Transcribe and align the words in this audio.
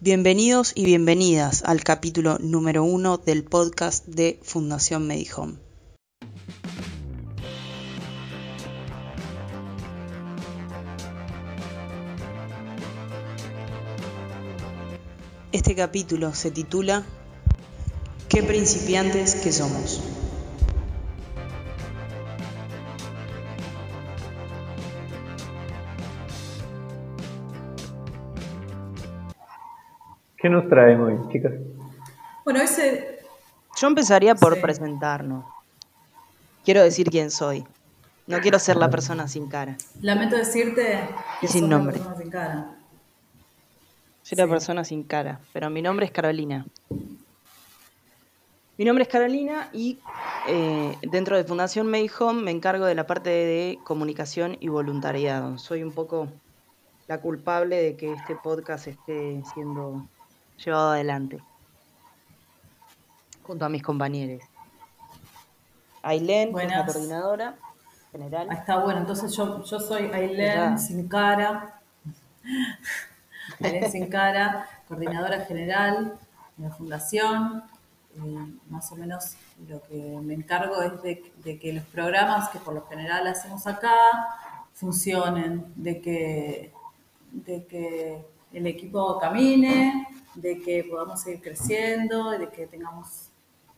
Bienvenidos 0.00 0.74
y 0.76 0.84
bienvenidas 0.84 1.64
al 1.64 1.82
capítulo 1.82 2.38
número 2.38 2.84
uno 2.84 3.18
del 3.18 3.42
podcast 3.42 4.06
de 4.06 4.38
Fundación 4.44 5.08
Medihome. 5.08 5.58
Este 15.50 15.74
capítulo 15.74 16.32
se 16.32 16.52
titula 16.52 17.04
¿Qué 18.28 18.44
principiantes 18.44 19.34
que 19.34 19.50
somos? 19.50 20.00
¿Qué 30.38 30.48
nos 30.48 30.68
traen 30.68 31.00
hoy, 31.00 31.18
chicas? 31.32 31.52
Bueno, 32.44 32.60
ese... 32.60 33.18
Yo 33.80 33.86
empezaría 33.88 34.34
por 34.34 34.54
Sí. 34.54 34.60
presentarnos. 34.60 35.44
Quiero 36.64 36.82
decir 36.82 37.10
quién 37.10 37.30
soy. 37.30 37.64
No 38.26 38.40
quiero 38.40 38.58
ser 38.58 38.76
la 38.76 38.90
persona 38.90 39.26
sin 39.28 39.48
cara. 39.48 39.76
Lamento 40.02 40.36
decirte 40.36 41.00
que 41.40 41.46
Y 41.46 41.48
sin 41.48 41.62
sos 41.62 41.70
nombre. 41.70 41.94
persona 41.96 42.16
sin 42.16 42.30
cara. 42.30 42.74
Soy 44.22 44.36
la 44.36 44.46
persona 44.46 44.84
sin 44.84 45.02
cara, 45.04 45.40
pero 45.52 45.70
mi 45.70 45.80
nombre 45.80 46.04
es 46.06 46.12
Carolina. 46.12 46.66
Mi 48.76 48.84
nombre 48.84 49.02
es 49.02 49.08
Carolina 49.08 49.70
y 49.72 49.98
eh, 50.46 50.94
dentro 51.10 51.36
de 51.36 51.44
Fundación 51.44 51.86
May 51.90 52.10
Home 52.20 52.42
me 52.42 52.50
encargo 52.50 52.84
de 52.84 52.94
la 52.94 53.06
parte 53.06 53.30
de 53.30 53.78
comunicación 53.84 54.56
y 54.60 54.68
voluntariado. 54.68 55.56
Soy 55.58 55.82
un 55.82 55.92
poco 55.92 56.28
la 57.08 57.20
culpable 57.20 57.76
de 57.82 57.96
que 57.96 58.12
este 58.12 58.36
podcast 58.36 58.86
esté 58.86 59.42
siendo 59.54 60.06
llevado 60.64 60.90
adelante 60.90 61.42
junto 63.42 63.64
a 63.64 63.68
mis 63.68 63.82
compañeros. 63.82 64.44
Ailén, 66.02 66.52
la 66.52 66.84
coordinadora 66.84 67.56
general. 68.12 68.48
Ah, 68.50 68.54
está 68.54 68.78
bueno, 68.78 69.00
entonces 69.00 69.34
yo, 69.34 69.64
yo 69.64 69.80
soy 69.80 70.10
Ailén 70.12 70.78
sin 70.78 71.08
cara. 71.08 71.80
Ailén 73.62 73.90
sin 73.90 74.08
cara, 74.08 74.68
coordinadora 74.86 75.44
general 75.46 76.18
de 76.56 76.68
la 76.68 76.74
fundación. 76.74 77.64
Eh, 78.16 78.52
más 78.68 78.90
o 78.92 78.96
menos 78.96 79.36
lo 79.68 79.80
que 79.82 80.18
me 80.22 80.34
encargo 80.34 80.82
es 80.82 81.02
de, 81.02 81.32
de 81.44 81.58
que 81.58 81.72
los 81.72 81.84
programas 81.84 82.48
que 82.50 82.58
por 82.58 82.74
lo 82.74 82.86
general 82.86 83.26
hacemos 83.26 83.66
acá 83.66 83.94
funcionen, 84.74 85.72
de 85.74 86.00
que, 86.00 86.72
de 87.32 87.64
que 87.64 88.24
el 88.52 88.66
equipo 88.66 89.18
camine, 89.18 90.06
de 90.40 90.60
que 90.60 90.84
podamos 90.84 91.20
seguir 91.20 91.40
creciendo, 91.40 92.30
de 92.30 92.48
que 92.48 92.66
tengamos 92.66 93.30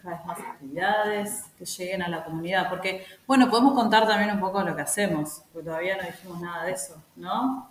cada 0.02 0.16
vez 0.16 0.26
más 0.26 0.38
actividades 0.38 1.44
que 1.58 1.64
lleguen 1.64 2.02
a 2.02 2.08
la 2.08 2.24
comunidad. 2.24 2.68
Porque, 2.68 3.04
bueno, 3.26 3.48
podemos 3.50 3.74
contar 3.74 4.06
también 4.06 4.30
un 4.30 4.40
poco 4.40 4.62
lo 4.62 4.76
que 4.76 4.82
hacemos, 4.82 5.42
porque 5.52 5.66
todavía 5.66 5.96
no 5.96 6.02
dijimos 6.02 6.40
nada 6.40 6.64
de 6.64 6.72
eso, 6.72 7.02
¿no? 7.16 7.68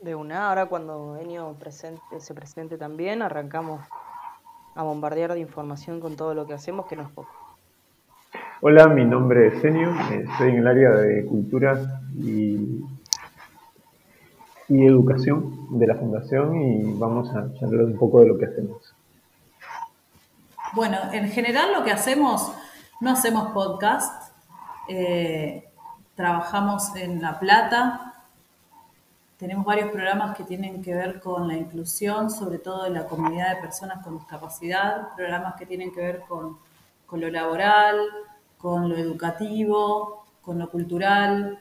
De 0.00 0.14
una, 0.14 0.48
ahora 0.48 0.66
cuando 0.66 1.16
Enio 1.16 1.54
presente, 1.58 2.20
se 2.20 2.34
presente 2.34 2.76
también, 2.76 3.22
arrancamos 3.22 3.80
a 4.74 4.82
bombardear 4.82 5.32
de 5.32 5.40
información 5.40 6.00
con 6.00 6.16
todo 6.16 6.34
lo 6.34 6.46
que 6.46 6.54
hacemos, 6.54 6.86
que 6.86 6.96
no 6.96 7.02
es 7.02 7.10
poco. 7.10 7.30
Hola, 8.60 8.88
mi 8.88 9.04
nombre 9.04 9.48
es 9.48 9.60
Senio, 9.60 9.90
eh, 10.10 10.26
estoy 10.30 10.50
en 10.50 10.58
el 10.58 10.66
área 10.66 10.90
de 10.90 11.24
cultura 11.24 12.00
y, 12.18 12.84
y 14.68 14.84
educación 14.84 15.78
de 15.78 15.86
la 15.86 15.94
fundación 15.94 16.60
y 16.60 16.98
vamos 16.98 17.30
a 17.30 17.52
charlar 17.54 17.84
un 17.84 17.96
poco 17.96 18.20
de 18.20 18.28
lo 18.28 18.38
que 18.38 18.46
hacemos. 18.46 18.94
Bueno, 20.74 20.98
en 21.12 21.28
general 21.28 21.72
lo 21.72 21.84
que 21.84 21.92
hacemos, 21.92 22.52
no 23.00 23.10
hacemos 23.10 23.52
podcast, 23.52 24.32
eh, 24.88 25.68
trabajamos 26.14 26.94
en 26.96 27.22
La 27.22 27.38
Plata, 27.38 28.14
tenemos 29.38 29.66
varios 29.66 29.90
programas 29.90 30.36
que 30.36 30.44
tienen 30.44 30.82
que 30.82 30.94
ver 30.94 31.20
con 31.20 31.46
la 31.46 31.54
inclusión, 31.54 32.30
sobre 32.30 32.58
todo 32.58 32.84
de 32.84 32.90
la 32.90 33.06
comunidad 33.06 33.54
de 33.54 33.60
personas 33.60 34.02
con 34.02 34.16
discapacidad, 34.18 35.14
programas 35.14 35.54
que 35.56 35.66
tienen 35.66 35.92
que 35.92 36.00
ver 36.00 36.22
con, 36.26 36.58
con 37.06 37.20
lo 37.20 37.30
laboral, 37.30 38.00
con 38.56 38.88
lo 38.88 38.96
educativo, 38.96 40.24
con 40.40 40.58
lo 40.58 40.70
cultural, 40.70 41.60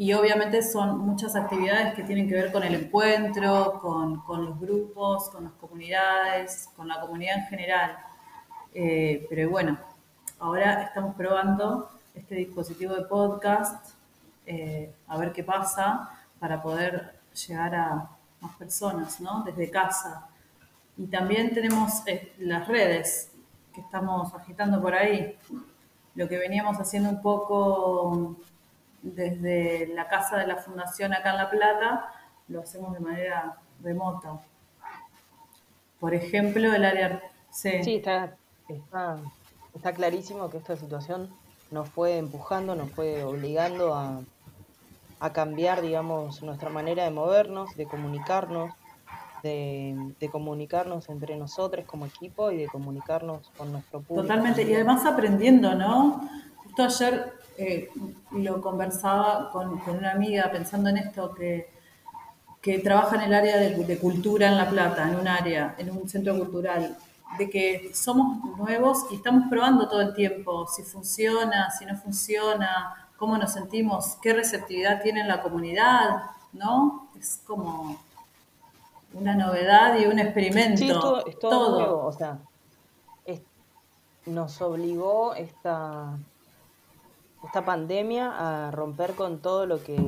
y 0.00 0.14
obviamente 0.14 0.62
son 0.62 0.96
muchas 0.96 1.36
actividades 1.36 1.92
que 1.92 2.02
tienen 2.04 2.26
que 2.26 2.34
ver 2.34 2.50
con 2.50 2.62
el 2.62 2.74
encuentro, 2.74 3.78
con, 3.82 4.22
con 4.22 4.46
los 4.46 4.58
grupos, 4.58 5.28
con 5.28 5.44
las 5.44 5.52
comunidades, 5.52 6.70
con 6.74 6.88
la 6.88 7.02
comunidad 7.02 7.36
en 7.36 7.46
general. 7.48 7.98
Eh, 8.72 9.26
pero 9.28 9.50
bueno, 9.50 9.78
ahora 10.38 10.84
estamos 10.84 11.14
probando 11.16 11.90
este 12.14 12.34
dispositivo 12.36 12.94
de 12.94 13.02
podcast, 13.02 13.90
eh, 14.46 14.90
a 15.06 15.18
ver 15.18 15.32
qué 15.32 15.44
pasa 15.44 16.08
para 16.38 16.62
poder 16.62 17.20
llegar 17.46 17.74
a 17.74 18.08
más 18.40 18.56
personas, 18.56 19.20
¿no? 19.20 19.42
Desde 19.42 19.70
casa. 19.70 20.28
Y 20.96 21.08
también 21.08 21.52
tenemos 21.52 22.06
eh, 22.06 22.32
las 22.38 22.66
redes 22.66 23.32
que 23.74 23.82
estamos 23.82 24.32
agitando 24.32 24.80
por 24.80 24.94
ahí. 24.94 25.36
Lo 26.14 26.26
que 26.26 26.38
veníamos 26.38 26.78
haciendo 26.78 27.10
un 27.10 27.20
poco 27.20 28.38
desde 29.02 29.86
la 29.94 30.08
casa 30.08 30.36
de 30.36 30.46
la 30.46 30.56
fundación 30.56 31.12
acá 31.14 31.30
en 31.30 31.36
La 31.36 31.50
Plata, 31.50 32.12
lo 32.48 32.60
hacemos 32.60 32.92
de 32.92 33.00
manera 33.00 33.56
remota. 33.82 34.40
Por 35.98 36.14
ejemplo, 36.14 36.72
el 36.72 36.84
área... 36.84 37.22
Sí, 37.50 37.82
Sí, 37.82 37.96
está, 37.96 38.36
está, 38.68 39.18
está 39.74 39.92
clarísimo 39.92 40.50
que 40.50 40.58
esta 40.58 40.76
situación 40.76 41.30
nos 41.70 41.88
fue 41.88 42.18
empujando, 42.18 42.74
nos 42.74 42.90
fue 42.90 43.22
obligando 43.24 43.94
a, 43.94 44.20
a 45.20 45.32
cambiar, 45.32 45.82
digamos, 45.82 46.42
nuestra 46.42 46.70
manera 46.70 47.04
de 47.04 47.10
movernos, 47.10 47.74
de 47.76 47.86
comunicarnos, 47.86 48.72
de, 49.42 50.14
de 50.18 50.28
comunicarnos 50.28 51.08
entre 51.08 51.36
nosotros 51.36 51.86
como 51.86 52.06
equipo 52.06 52.50
y 52.50 52.58
de 52.58 52.68
comunicarnos 52.68 53.50
con 53.56 53.72
nuestro 53.72 54.00
público. 54.00 54.22
Totalmente, 54.22 54.62
y 54.62 54.74
además 54.74 55.04
aprendiendo, 55.06 55.74
¿no? 55.74 56.28
Justo 56.64 56.82
ayer 56.84 57.32
eh, 57.60 57.90
lo 58.32 58.60
conversaba 58.60 59.50
con, 59.52 59.78
con 59.80 59.98
una 59.98 60.12
amiga 60.12 60.50
pensando 60.50 60.88
en 60.90 60.96
esto, 60.98 61.34
que, 61.34 61.68
que 62.60 62.78
trabaja 62.78 63.16
en 63.16 63.22
el 63.22 63.34
área 63.34 63.56
de, 63.58 63.84
de 63.84 63.98
cultura 63.98 64.48
en 64.48 64.56
La 64.56 64.68
Plata, 64.68 65.08
en 65.08 65.16
un 65.16 65.28
área, 65.28 65.74
en 65.78 65.90
un 65.90 66.08
centro 66.08 66.36
cultural, 66.38 66.96
de 67.38 67.48
que 67.48 67.90
somos 67.94 68.42
nuevos 68.58 69.06
y 69.10 69.14
estamos 69.16 69.44
probando 69.48 69.88
todo 69.88 70.00
el 70.00 70.14
tiempo 70.14 70.66
si 70.66 70.82
funciona, 70.82 71.70
si 71.70 71.86
no 71.86 71.96
funciona, 71.96 73.08
cómo 73.16 73.36
nos 73.38 73.52
sentimos, 73.52 74.16
qué 74.22 74.32
receptividad 74.32 75.02
tiene 75.02 75.24
la 75.24 75.42
comunidad, 75.42 76.22
¿no? 76.52 77.08
Es 77.18 77.40
como 77.46 77.98
una 79.12 79.34
novedad 79.34 79.98
y 79.98 80.06
un 80.06 80.18
experimento. 80.18 80.78
Sí, 80.78 80.88
es 80.88 80.92
todo, 81.00 81.26
es 81.26 81.38
todo 81.38 81.50
todo. 81.50 81.78
nuevo, 81.80 82.06
o 82.06 82.12
sea, 82.12 82.38
es- 83.24 83.42
nos 84.26 84.60
obligó 84.62 85.34
esta, 85.34 86.16
esta 87.44 87.64
pandemia 87.64 88.66
a 88.66 88.70
romper 88.70 89.12
con 89.14 89.38
todo 89.38 89.66
lo 89.66 89.82
que, 89.82 89.98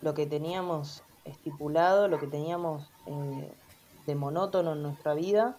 lo 0.00 0.14
que 0.14 0.26
teníamos 0.26 1.02
estipulado, 1.24 2.08
lo 2.08 2.18
que 2.18 2.26
teníamos 2.26 2.90
eh, 3.06 3.52
de 4.06 4.14
monótono 4.14 4.74
en 4.74 4.82
nuestra 4.82 5.14
vida, 5.14 5.58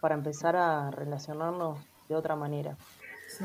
para 0.00 0.14
empezar 0.14 0.56
a 0.56 0.90
relacionarnos 0.90 1.78
de 2.08 2.16
otra 2.16 2.36
manera. 2.36 2.76
Sí. 3.28 3.44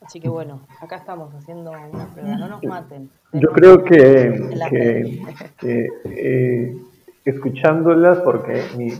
Así 0.00 0.20
que 0.20 0.28
bueno, 0.28 0.60
acá 0.80 0.96
estamos 0.96 1.34
haciendo 1.34 1.70
una 1.70 2.06
prueba, 2.12 2.36
no 2.36 2.48
nos 2.48 2.62
maten. 2.62 3.10
Yo 3.32 3.48
creo 3.48 3.82
que, 3.82 4.26
En 4.26 4.58
la 4.58 4.68
que, 4.68 5.24
que, 5.58 5.88
eh, 6.04 6.76
escuchándolas, 7.24 8.18
porque 8.20 8.62
mi, 8.76 8.90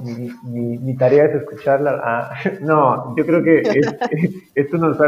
mi, 0.44 0.78
mi, 0.78 0.96
tarea 0.96 1.26
es 1.26 1.34
escucharlas. 1.34 2.00
ah, 2.02 2.34
no, 2.60 3.16
yo 3.16 3.26
creo 3.26 3.42
que 3.42 3.60
es- 3.60 4.34
esto 4.54 4.78
nos 4.78 5.00
ha 5.00 5.06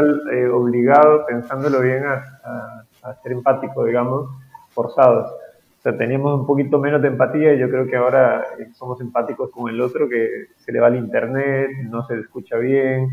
obligado, 0.53 1.25
pensándolo 1.25 1.81
bien, 1.81 2.03
a 2.05 3.13
ser 3.23 3.31
empático, 3.31 3.85
digamos, 3.85 4.29
forzados. 4.73 5.31
O 5.79 5.81
sea, 5.81 5.97
teníamos 5.97 6.39
un 6.39 6.45
poquito 6.45 6.79
menos 6.79 7.01
de 7.01 7.09
empatía 7.09 7.53
y 7.53 7.59
yo 7.59 7.69
creo 7.69 7.87
que 7.87 7.95
ahora 7.95 8.43
eh, 8.59 8.67
somos 8.73 8.99
empáticos 8.99 9.51
con 9.51 9.69
el 9.69 9.79
otro, 9.79 10.09
que 10.09 10.47
se 10.57 10.71
le 10.71 10.79
va 10.79 10.87
el 10.87 10.95
internet, 10.97 11.69
no 11.89 12.05
se 12.05 12.15
le 12.15 12.21
escucha 12.21 12.57
bien, 12.57 13.07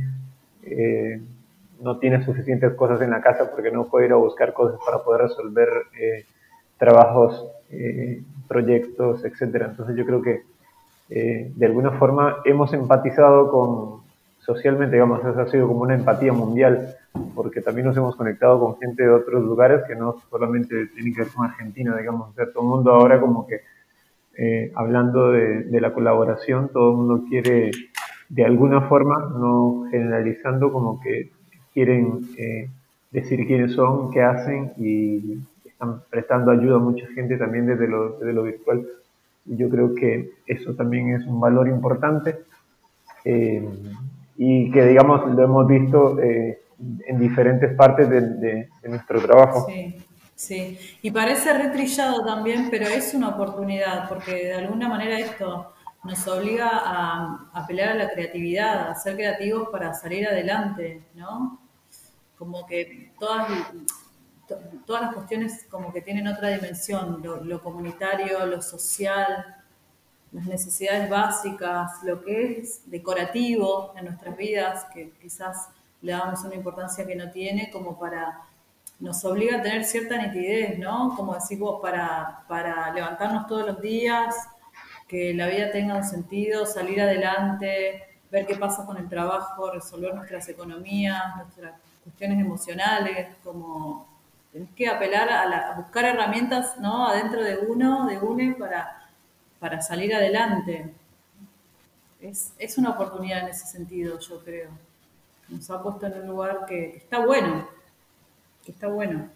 eh, 0.63 1.21
no 1.81 1.99
tiene 1.99 2.25
suficientes 2.25 2.73
cosas 2.75 3.01
en 3.03 3.11
la 3.11 3.21
casa 3.21 3.51
porque 3.51 3.71
no 3.71 3.85
puede 3.87 4.07
ir 4.07 4.13
a 4.13 4.17
buscar 4.17 4.55
cosas 4.55 4.81
para 4.85 5.03
poder 5.05 5.23
resolver 5.23 5.69
eh, 6.01 6.25
trabajos, 6.79 7.47
eh, 7.71 8.23
proyectos, 8.49 9.25
etcétera. 9.25 9.67
Entonces 9.71 9.97
yo 9.97 10.05
creo 10.05 10.23
que 10.23 10.43
eh, 11.11 11.53
de 11.55 11.67
alguna 11.67 11.93
forma 11.93 12.37
hemos 12.45 12.73
empatizado 12.73 13.51
con 13.51 14.05
socialmente, 14.39 14.97
digamos, 14.97 15.21
eso 15.21 15.41
ha 15.41 15.51
sido 15.51 15.67
como 15.69 15.81
una 15.81 15.95
empatía 15.95 16.33
mundial, 16.33 16.95
porque 17.35 17.61
también 17.61 17.87
nos 17.87 17.97
hemos 17.97 18.17
conectado 18.17 18.61
con 18.61 18.77
gente 18.79 19.03
de 19.03 19.11
otros 19.11 19.43
lugares 19.43 19.83
que 19.87 19.97
no 19.97 20.17
solamente 20.31 20.87
tienen 20.89 21.15
que 21.15 21.23
ver 21.23 21.33
con 21.33 21.47
Argentina, 21.47 21.97
digamos, 21.97 22.35
todo 22.35 22.63
el 22.63 22.69
mundo 22.69 22.93
ahora 22.93 23.21
como 23.21 23.47
que 23.47 23.61
eh, 24.37 24.73
hablando 24.75 25.31
de, 25.31 25.81
la 25.81 25.93
colaboración, 25.93 26.69
todo 26.73 26.91
el 26.91 26.97
mundo 26.97 27.25
quiere, 27.29 27.71
de 28.29 28.45
alguna 28.45 28.83
forma, 28.83 29.33
no 29.39 29.87
generalizando, 29.91 30.73
como 30.73 31.01
que 31.01 31.31
quieren 31.73 32.21
eh, 32.37 32.69
decir 33.13 33.47
quiénes 33.47 33.73
son, 33.73 34.11
qué 34.11 34.23
hacen 34.23 34.73
y 34.77 35.39
están 35.75 36.03
prestando 36.09 36.51
ayuda 36.51 36.77
a 36.77 36.81
mucha 36.81 37.07
gente 37.15 37.37
también 37.37 37.67
desde 37.67 37.87
lo, 37.87 38.19
desde 38.19 38.33
lo 38.33 38.45
virtual. 38.45 38.87
Yo 39.45 39.69
creo 39.69 39.95
que 39.95 40.33
eso 40.47 40.75
también 40.75 41.15
es 41.15 41.27
un 41.27 41.39
valor 41.39 41.69
importante 41.69 42.39
eh, 43.25 43.69
y 44.37 44.71
que, 44.71 44.87
digamos, 44.87 45.33
lo 45.35 45.45
hemos 45.45 45.67
visto 45.69 46.19
en 46.21 47.19
diferentes 47.19 47.75
partes 47.77 48.09
de, 48.09 48.21
de 48.21 48.89
nuestro 48.89 49.21
trabajo. 49.21 49.67
Sí. 49.69 49.97
Sí, 50.37 50.77
y 51.01 51.13
parece 51.13 51.53
retrillado 51.53 52.25
también, 52.25 52.69
pero 52.69 52.87
es 52.87 53.15
una 53.15 53.29
oportunidad, 53.29 54.09
porque 54.09 54.47
de 54.47 54.55
alguna 54.55 54.89
manera 54.89 55.17
esto 55.21 55.73
nos 56.03 56.27
obliga 56.27 56.69
a 56.73 57.51
apelar 57.55 57.91
a 57.91 57.95
la 57.95 58.11
creatividad, 58.11 58.91
a 58.91 58.95
ser 58.97 59.15
creativos 59.15 59.69
para 59.71 59.95
salir 59.95 60.27
adelante, 60.27 61.03
¿no? 61.15 61.61
Como 62.37 62.67
que 62.67 63.13
todas, 63.19 63.49
todas 64.87 65.03
las 65.03 65.15
cuestiones 65.15 65.67
como 65.71 65.93
que 65.93 66.01
tienen 66.01 66.29
otra 66.29 66.49
dimensión, 66.49 67.23
lo, 67.23 67.63
comunitario, 67.63 68.45
lo 68.47 68.61
social, 68.61 69.57
las 70.33 70.47
necesidades 70.47 71.09
básicas, 71.09 72.03
lo 72.03 72.23
que 72.23 72.59
es 72.59 72.83
decorativo 72.91 73.95
en 73.97 74.07
nuestras 74.07 74.37
vidas, 74.37 74.87
que 74.93 75.13
quizás 75.21 75.69
le 76.03 76.13
damos 76.13 76.45
una 76.45 76.55
importancia 76.55 77.07
que 77.07 77.17
no 77.17 77.31
tiene, 77.31 77.71
como 77.71 77.99
para 77.99 78.43
nos 79.01 79.25
obliga 79.25 79.59
a 79.59 79.63
tener 79.63 79.85
cierta 79.85 80.17
nitidez, 80.17 80.79
¿no? 80.79 81.15
Como 81.17 81.35
decís 81.35 81.59
vos, 81.59 81.81
para, 81.83 82.45
para 82.49 82.93
levantarnos 82.93 83.47
todos 83.47 83.67
los 83.67 83.81
días, 83.81 84.35
que 85.09 85.35
la 85.35 85.49
vida 85.49 85.71
tenga 85.71 85.97
un 85.97 86.05
sentido, 86.05 86.65
salir 86.65 87.01
adelante, 87.01 88.03
ver 88.31 88.47
qué 88.47 88.57
pasa 88.57 88.87
con 88.87 88.97
el 88.97 89.09
trabajo, 89.09 89.71
resolver 89.71 90.15
nuestras 90.15 90.49
economías, 90.49 91.37
nuestras 91.37 91.75
cuestiones 92.03 92.41
emocionales, 92.41 93.29
como 93.43 94.14
tenés 94.55 94.71
que 94.77 94.87
apelar 94.87 95.29
a, 95.29 95.75
buscar 95.77 96.05
herramientas, 96.05 96.79
¿no? 96.79 97.09
Adentro 97.09 97.43
de 97.43 97.59
uno, 97.59 98.07
de 98.07 98.21
UNE, 98.21 98.55
para, 98.55 99.11
para 99.59 99.83
salir 99.83 100.15
adelante. 100.15 100.95
Es, 102.21 102.55
es 102.57 102.79
una 102.79 102.91
oportunidad 102.91 103.41
en 103.41 103.49
ese 103.49 103.67
sentido, 103.67 104.17
yo 104.21 104.45
creo. 104.45 104.71
Nos 105.49 105.69
ha 105.71 105.83
puesto 105.83 106.07
en 106.07 106.21
un 106.21 106.29
lugar 106.29 106.67
que 106.67 106.97
está 106.97 107.27
bueno, 107.27 107.69
está 108.65 108.87
bueno. 108.87 109.29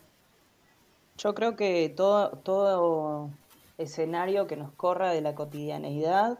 Yo 1.16 1.34
creo 1.34 1.56
que 1.56 1.92
todo, 1.96 2.38
todo 2.38 3.30
escenario 3.76 4.46
que 4.46 4.56
nos 4.56 4.70
corra 4.74 5.10
de 5.10 5.20
la 5.20 5.34
cotidianeidad, 5.34 6.38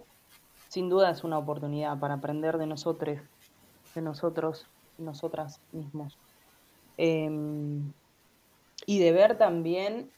sin 0.68 0.88
duda 0.88 1.10
es 1.10 1.24
una 1.24 1.36
oportunidad 1.36 1.98
para 1.98 2.14
aprender 2.14 2.58
de 2.58 2.66
nosotros, 2.66 3.18
de 3.96 4.02
nosotros, 4.02 4.66
nosotras 4.98 5.60
mismos. 5.72 6.16
Em, 6.96 7.92
y 8.88 9.00
de 9.00 9.12
ver 9.12 9.36
también 9.36 10.10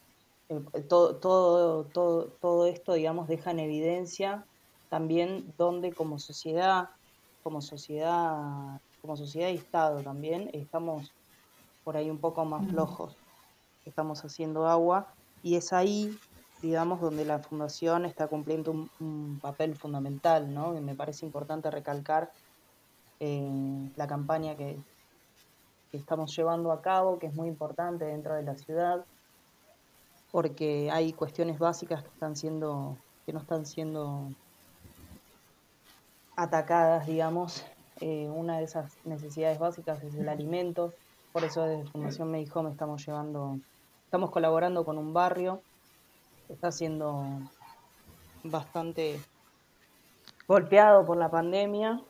eh, 0.47 0.61
todo, 0.87 1.17
todo, 1.17 1.83
todo, 1.83 2.27
todo 2.39 2.67
esto, 2.67 2.93
digamos, 2.93 3.27
deja 3.27 3.51
en 3.51 3.59
evidencia 3.59 4.45
también 4.89 5.53
donde 5.57 5.91
como 5.91 6.19
sociedad, 6.19 6.87
como 7.43 7.59
sociedad, 7.61 8.79
como 9.01 9.17
sociedad 9.17 9.49
y 9.49 9.55
Estado 9.55 10.01
también 10.03 10.49
estamos 10.53 11.11
por 11.83 11.97
ahí 11.97 12.09
un 12.09 12.19
poco 12.19 12.45
más 12.45 12.65
flojos. 12.69 13.17
Estamos 13.85 14.23
haciendo 14.23 14.65
agua 14.65 15.13
y 15.43 15.57
es 15.57 15.73
ahí, 15.73 16.17
digamos, 16.61 17.01
donde 17.01 17.25
la 17.25 17.39
fundación 17.39 18.05
está 18.05 18.29
cumpliendo 18.29 18.71
un, 18.71 19.37
papel 19.41 19.75
fundamental, 19.75 20.53
¿no? 20.53 20.71
me 20.79 20.95
parece 20.95 21.25
importante 21.25 21.69
recalcar 21.69 22.31
eh, 23.19 23.91
la 23.97 24.07
campaña 24.07 24.55
que, 24.55 24.79
estamos 25.97 26.35
llevando 26.35 26.71
a 26.71 26.81
cabo, 26.81 27.19
que 27.19 27.27
es 27.27 27.33
muy 27.33 27.47
importante 27.47 28.05
dentro 28.05 28.35
de 28.35 28.43
la 28.43 28.55
ciudad, 28.55 29.05
porque 30.31 30.89
hay 30.91 31.13
cuestiones 31.13 31.59
básicas 31.59 32.03
que 32.03 32.09
están 32.09 32.35
siendo, 32.35 32.97
que 33.25 33.33
no 33.33 33.39
están 33.39 33.65
siendo 33.65 34.29
atacadas, 36.35 37.05
digamos. 37.07 37.65
Eh, 37.99 38.29
una 38.33 38.57
de 38.57 38.63
esas 38.63 38.97
necesidades 39.05 39.59
básicas 39.59 40.01
es 40.03 40.15
el 40.15 40.27
alimento, 40.27 40.93
por 41.33 41.43
eso 41.43 41.63
desde 41.63 41.89
Fundación 41.91 42.31
Medihome 42.31 42.71
estamos 42.71 43.05
llevando, 43.05 43.59
estamos 44.05 44.31
colaborando 44.31 44.83
con 44.83 44.97
un 44.97 45.13
barrio 45.13 45.61
que 46.47 46.53
está 46.53 46.71
siendo 46.71 47.23
bastante 48.43 49.21
golpeado 50.47 51.05
por 51.05 51.17
la 51.17 51.29
pandemia, 51.29 52.01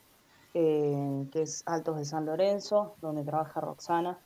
eh, 0.54 1.26
que 1.32 1.44
es 1.44 1.64
Altos 1.66 1.98
de 1.98 2.06
San 2.06 2.26
Lorenzo, 2.26 2.96
donde 3.02 3.24
trabaja 3.24 3.62
Roxana, 3.62 4.18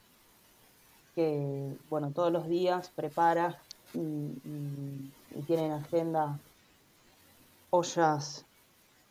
que 1.14 1.76
bueno, 1.90 2.12
todos 2.12 2.32
los 2.32 2.48
días 2.48 2.92
prepara 2.96 3.58
y, 3.94 5.12
tiene 5.48 5.66
en 5.66 5.72
agenda 5.74 6.40
ollas 7.70 8.46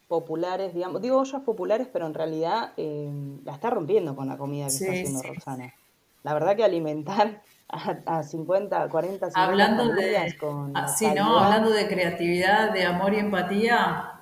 populares, 0.08 0.74
digamos, 0.74 1.02
digo 1.02 1.18
ollas 1.18 1.42
populares, 1.42 1.86
pero 1.92 2.06
en 2.06 2.14
realidad 2.14 2.72
eh, 2.76 3.10
la 3.44 3.52
está 3.52 3.70
rompiendo 3.70 4.16
con 4.16 4.28
la 4.28 4.36
comida 4.36 4.66
que 4.66 4.72
está 4.72 4.90
haciendo 4.90 5.22
Roxana. 5.22 5.74
La 6.22 6.32
verdad 6.32 6.56
que 6.56 6.64
alimentar 6.64 7.42
a, 7.68 8.22
50, 8.22 8.88
40, 8.88 9.30
50 9.30 9.44
hablando 9.44 9.92
de, 9.92 10.36
con 10.38 10.76
ah, 10.76 10.88
sí, 10.88 11.06
¿no? 11.14 11.38
Hablando 11.38 11.70
de 11.70 11.86
creatividad, 11.86 12.72
de 12.72 12.84
amor 12.84 13.14
y 13.14 13.18
empatía, 13.18 14.20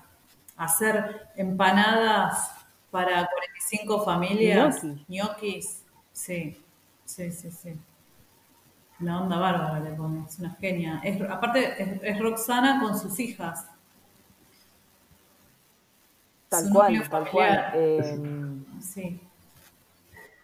hacer 0.57 1.29
empanadas 1.37 2.62
para 2.93 3.27
45 3.27 4.05
familias, 4.05 4.83
ñoquis, 5.09 5.83
sí, 6.13 6.63
sí, 7.07 7.33
sí, 7.33 7.51
sí. 7.51 7.73
Una 9.01 9.23
onda 9.23 9.39
bárbara 9.39 9.81
le 9.81 9.91
pone, 9.93 10.25
es 10.29 10.39
una 10.39 10.51
genia. 10.61 11.01
Es, 11.03 11.21
aparte 11.23 11.99
es 12.03 12.19
Roxana 12.21 12.81
con 12.81 12.97
sus 12.97 13.19
hijas. 13.19 13.67
Tal 16.51 16.71
cual, 16.71 17.09
tal 17.09 17.31
cual. 17.31 17.73
Eh, 17.75 18.21
sí. 18.81 19.21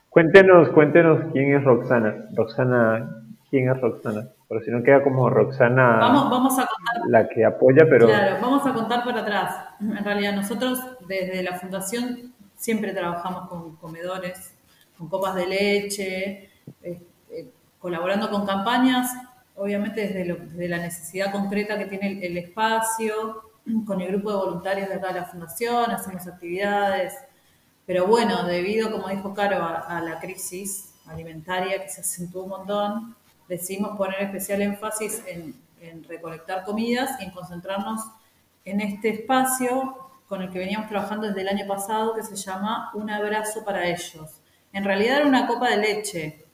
Cuéntenos, 0.09 0.71
cuéntenos 0.71 1.31
quién 1.33 1.55
es 1.55 1.63
Roxana. 1.63 2.15
Roxana, 2.35 3.25
¿quién 3.51 3.71
es 3.71 3.79
Roxana? 3.79 4.27
Por 4.49 4.65
si 4.65 4.71
no 4.71 4.83
queda 4.83 5.03
como 5.05 5.29
Roxana 5.29 5.99
vamos, 5.99 6.31
vamos 6.31 6.59
a 6.59 6.67
contar, 6.67 7.09
la 7.09 7.29
que 7.29 7.45
apoya, 7.45 7.85
pero... 7.89 8.07
Claro, 8.07 8.39
vamos 8.41 8.67
a 8.67 8.73
contar 8.73 9.05
para 9.05 9.21
atrás. 9.21 9.55
En 9.79 10.03
realidad 10.03 10.35
nosotros 10.35 10.81
desde 11.07 11.43
la 11.43 11.59
fundación 11.59 12.33
siempre 12.59 12.93
trabajamos 12.93 13.49
con 13.49 13.77
comedores, 13.77 14.53
con 14.99 15.09
copas 15.09 15.35
de 15.35 15.47
leche, 15.47 16.51
eh, 16.83 17.01
eh, 17.31 17.51
colaborando 17.79 18.31
con 18.31 18.45
campañas, 18.45 19.11
obviamente 19.57 20.07
desde, 20.07 20.69
la 20.69 20.79
necesidad 20.79 21.33
concreta 21.33 21.79
que 21.79 21.87
tiene 21.87 22.25
el 22.27 22.37
espacio, 22.37 23.43
con 23.87 24.01
el 24.01 24.09
grupo 24.09 24.31
de 24.31 24.37
voluntarios 24.37 24.89
de 24.89 24.95
acá 24.95 25.09
de 25.09 25.21
la 25.21 25.27
fundación, 25.27 25.91
hacemos 25.91 26.27
actividades, 26.27 27.15
pero 27.89 28.07
bueno, 28.07 28.45
debido, 28.45 28.91
como 28.91 29.09
dijo 29.09 29.33
Caro, 29.33 29.65
a, 29.65 30.01
la 30.03 30.21
crisis 30.21 30.93
alimentaria 31.07 31.83
que 31.83 31.89
se 31.89 32.03
acentuó 32.03 32.43
un 32.43 32.51
montón, 32.51 33.17
decidimos 33.49 33.97
poner 33.97 34.21
especial 34.25 34.61
énfasis 34.61 35.23
en, 35.27 35.55
recolectar 36.07 36.65
comidas 36.65 37.19
y 37.19 37.25
en 37.25 37.31
concentrarnos 37.31 38.01
en 38.67 38.83
este 38.83 39.09
espacio 39.09 40.08
con 40.29 40.43
el 40.43 40.51
que 40.51 40.59
veníamos 40.59 40.89
trabajando 40.89 41.27
desde 41.27 41.41
el 41.41 41.49
año 41.49 41.67
pasado, 41.67 42.15
que 42.15 42.23
se 42.23 42.37
llama 42.37 42.91
Un 42.95 43.11
abrazo 43.11 43.65
para 43.65 43.87
ellos. 43.87 44.41
En 44.73 44.85
realidad 44.85 45.19
era 45.19 45.27
una 45.27 45.47
copa 45.47 45.71
de 45.71 45.79
leche 45.79 46.45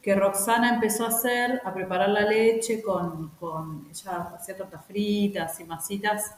que 0.00 0.14
Roxana 0.14 0.74
empezó 0.74 1.06
a 1.06 1.08
hacer, 1.08 1.60
a 1.64 1.72
preparar 1.72 2.10
la 2.10 2.22
leche 2.22 2.82
con, 2.82 3.30
con 3.40 3.88
ella 3.90 4.34
hacía 4.34 4.56
tortas 4.56 4.84
fritas 4.84 5.58
y 5.60 5.64
masitas 5.64 6.34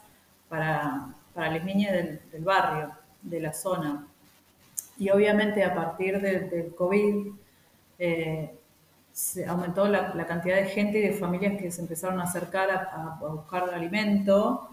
para, 0.49 1.09
para 1.35 1.51
las 1.51 1.65
niñas 1.65 1.93
del, 1.93 2.45
barrio, 2.45 2.93
de 3.23 3.41
la 3.41 3.53
zona. 3.53 4.07
Y 4.99 5.11
obviamente 5.11 5.65
a 5.65 5.75
partir 5.75 6.21
del 6.21 6.75
COVID 6.75 7.27
eh, 7.99 8.55
se 9.13 9.47
aumentó 9.47 9.89
la, 9.89 10.27
cantidad 10.27 10.57
de 10.57 10.67
gente 10.67 10.99
y 10.99 11.09
de 11.09 11.13
familias 11.13 11.61
que 11.61 11.71
se 11.71 11.81
empezaron 11.81 12.21
a 12.21 12.25
acercar 12.25 12.71
a, 12.71 13.19
buscar 13.21 13.71
alimento 13.73 14.69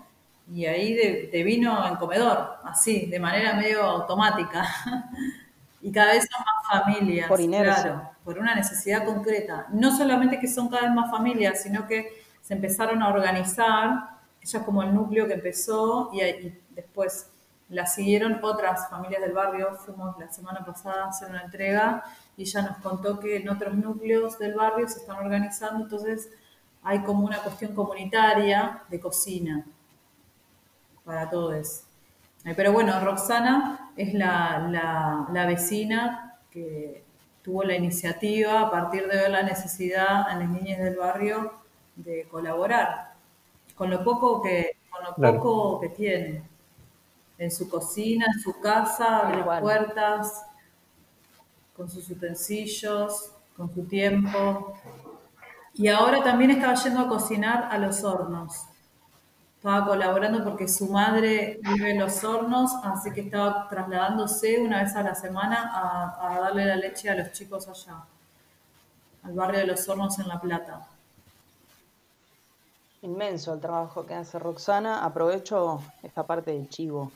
y 0.51 0.65
ahí 0.65 0.93
de, 0.93 1.43
vino 1.43 1.87
en 1.87 1.95
comedor, 1.95 2.57
así, 2.63 3.05
de 3.07 3.19
manera 3.19 3.53
medio 3.53 3.83
automática. 3.83 4.65
y 5.81 5.91
cada 5.91 6.13
vez 6.13 6.27
son 6.31 6.43
más 6.45 6.83
familias, 6.85 7.27
por 7.27 7.39
claro, 7.39 8.09
por 8.23 8.39
una 8.39 8.55
necesidad 8.55 9.05
concreta. 9.05 9.67
No 9.71 9.95
solamente 9.95 10.39
que 10.39 10.47
son 10.47 10.69
cada 10.69 10.83
vez 10.83 10.91
más 10.91 11.09
familias, 11.09 11.63
sino 11.63 11.87
que 11.87 12.23
se 12.41 12.53
empezaron 12.53 13.01
a 13.01 13.09
organizar 13.09 14.13
ella 14.43 14.59
es 14.59 14.65
como 14.65 14.83
el 14.83 14.93
núcleo 14.93 15.25
que 15.25 15.33
empezó 15.33 16.09
y, 16.13 16.53
después 16.71 17.29
la 17.69 17.85
siguieron 17.85 18.39
otras 18.43 18.89
familias 18.89 19.21
del 19.21 19.31
barrio. 19.31 19.75
Fuimos 19.77 20.17
la 20.19 20.29
semana 20.29 20.65
pasada 20.65 21.05
a 21.05 21.09
hacer 21.09 21.29
una 21.29 21.43
entrega 21.43 22.03
y 22.35 22.43
ella 22.43 22.61
nos 22.63 22.77
contó 22.79 23.19
que 23.19 23.37
en 23.37 23.47
otros 23.49 23.73
núcleos 23.73 24.37
del 24.37 24.53
barrio 24.53 24.87
se 24.87 24.99
están 24.99 25.17
organizando, 25.17 25.83
entonces 25.83 26.29
hay 26.83 26.99
como 27.03 27.25
una 27.25 27.39
cuestión 27.39 27.73
comunitaria 27.73 28.83
de 28.89 28.99
cocina. 28.99 29.65
Para 31.05 31.29
todos. 31.29 31.83
Eh, 32.45 32.53
pero 32.55 32.71
bueno, 32.73 32.99
Roxana 32.99 33.91
es 33.95 34.13
la, 34.13 35.27
la, 35.31 35.45
vecina 35.45 36.39
que 36.51 37.03
tuvo 37.41 37.63
la 37.63 37.75
iniciativa 37.75 38.61
a 38.61 38.71
partir 38.71 39.07
de 39.07 39.17
ver 39.17 39.31
la 39.31 39.43
necesidad 39.43 40.31
en 40.31 40.39
las 40.39 40.49
niñas 40.49 40.79
del 40.79 40.97
barrio 40.97 41.53
de 41.95 42.27
colaborar 42.29 43.13
con 43.75 43.89
lo 43.89 44.03
poco 44.03 44.41
que, 44.41 44.77
con 44.89 45.03
lo 45.03 45.39
poco 45.39 45.79
que 45.81 45.89
tiene 45.89 46.43
en 47.37 47.51
su 47.51 47.69
cocina, 47.69 48.27
en 48.33 48.39
su 48.39 48.59
casa, 48.59 49.19
abre 49.19 49.45
las 49.45 49.61
puertas, 49.61 50.45
con 51.75 51.89
sus 51.89 52.09
utensilios, 52.09 53.31
con 53.57 53.73
su 53.73 53.83
tiempo. 53.85 54.73
Y 55.73 55.87
ahora 55.87 56.23
también 56.23 56.51
estaba 56.51 56.75
yendo 56.75 57.01
a 57.01 57.07
cocinar 57.07 57.67
a 57.71 57.77
los 57.77 58.03
hornos. 58.03 58.67
Estaba 59.63 59.87
colaborando 59.87 60.43
porque 60.43 60.67
su 60.67 60.89
madre 60.89 61.57
vive 61.61 61.91
en 61.91 61.99
los 61.99 62.21
hornos, 62.21 62.73
así 62.83 63.13
que 63.13 63.21
estaba 63.21 63.69
trasladándose 63.69 64.59
una 64.59 64.83
vez 64.83 64.93
a 64.93 65.03
la 65.03 65.15
semana 65.15 65.71
a, 65.73 66.35
a 66.35 66.39
darle 66.41 66.65
la 66.65 66.75
leche 66.75 67.09
a 67.09 67.15
los 67.15 67.31
chicos 67.31 67.69
allá, 67.69 68.03
al 69.23 69.31
barrio 69.31 69.61
de 69.61 69.67
los 69.67 69.87
hornos 69.87 70.19
en 70.19 70.27
La 70.27 70.41
Plata 70.41 70.85
inmenso 73.03 73.53
el 73.53 73.59
trabajo 73.59 74.05
que 74.05 74.15
hace 74.15 74.39
Roxana. 74.39 75.05
Aprovecho 75.05 75.81
esta 76.01 76.23
parte 76.23 76.51
del 76.51 76.67
chivo 76.69 77.11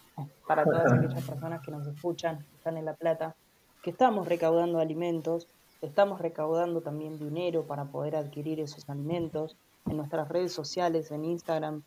para 0.47 0.63
todas 0.63 0.91
aquellas 0.91 1.23
personas 1.23 1.61
que 1.61 1.71
nos 1.71 1.85
escuchan, 1.87 2.37
que 2.37 2.55
están 2.57 2.77
en 2.77 2.85
La 2.85 2.93
Plata, 2.93 3.35
que 3.81 3.89
estamos 3.89 4.27
recaudando 4.27 4.79
alimentos, 4.79 5.47
estamos 5.81 6.21
recaudando 6.21 6.81
también 6.81 7.17
dinero 7.19 7.63
para 7.63 7.85
poder 7.85 8.15
adquirir 8.15 8.59
esos 8.59 8.89
alimentos. 8.89 9.57
En 9.85 9.97
nuestras 9.97 10.27
redes 10.27 10.51
sociales, 10.51 11.11
en 11.11 11.23
Instagram, 11.23 11.83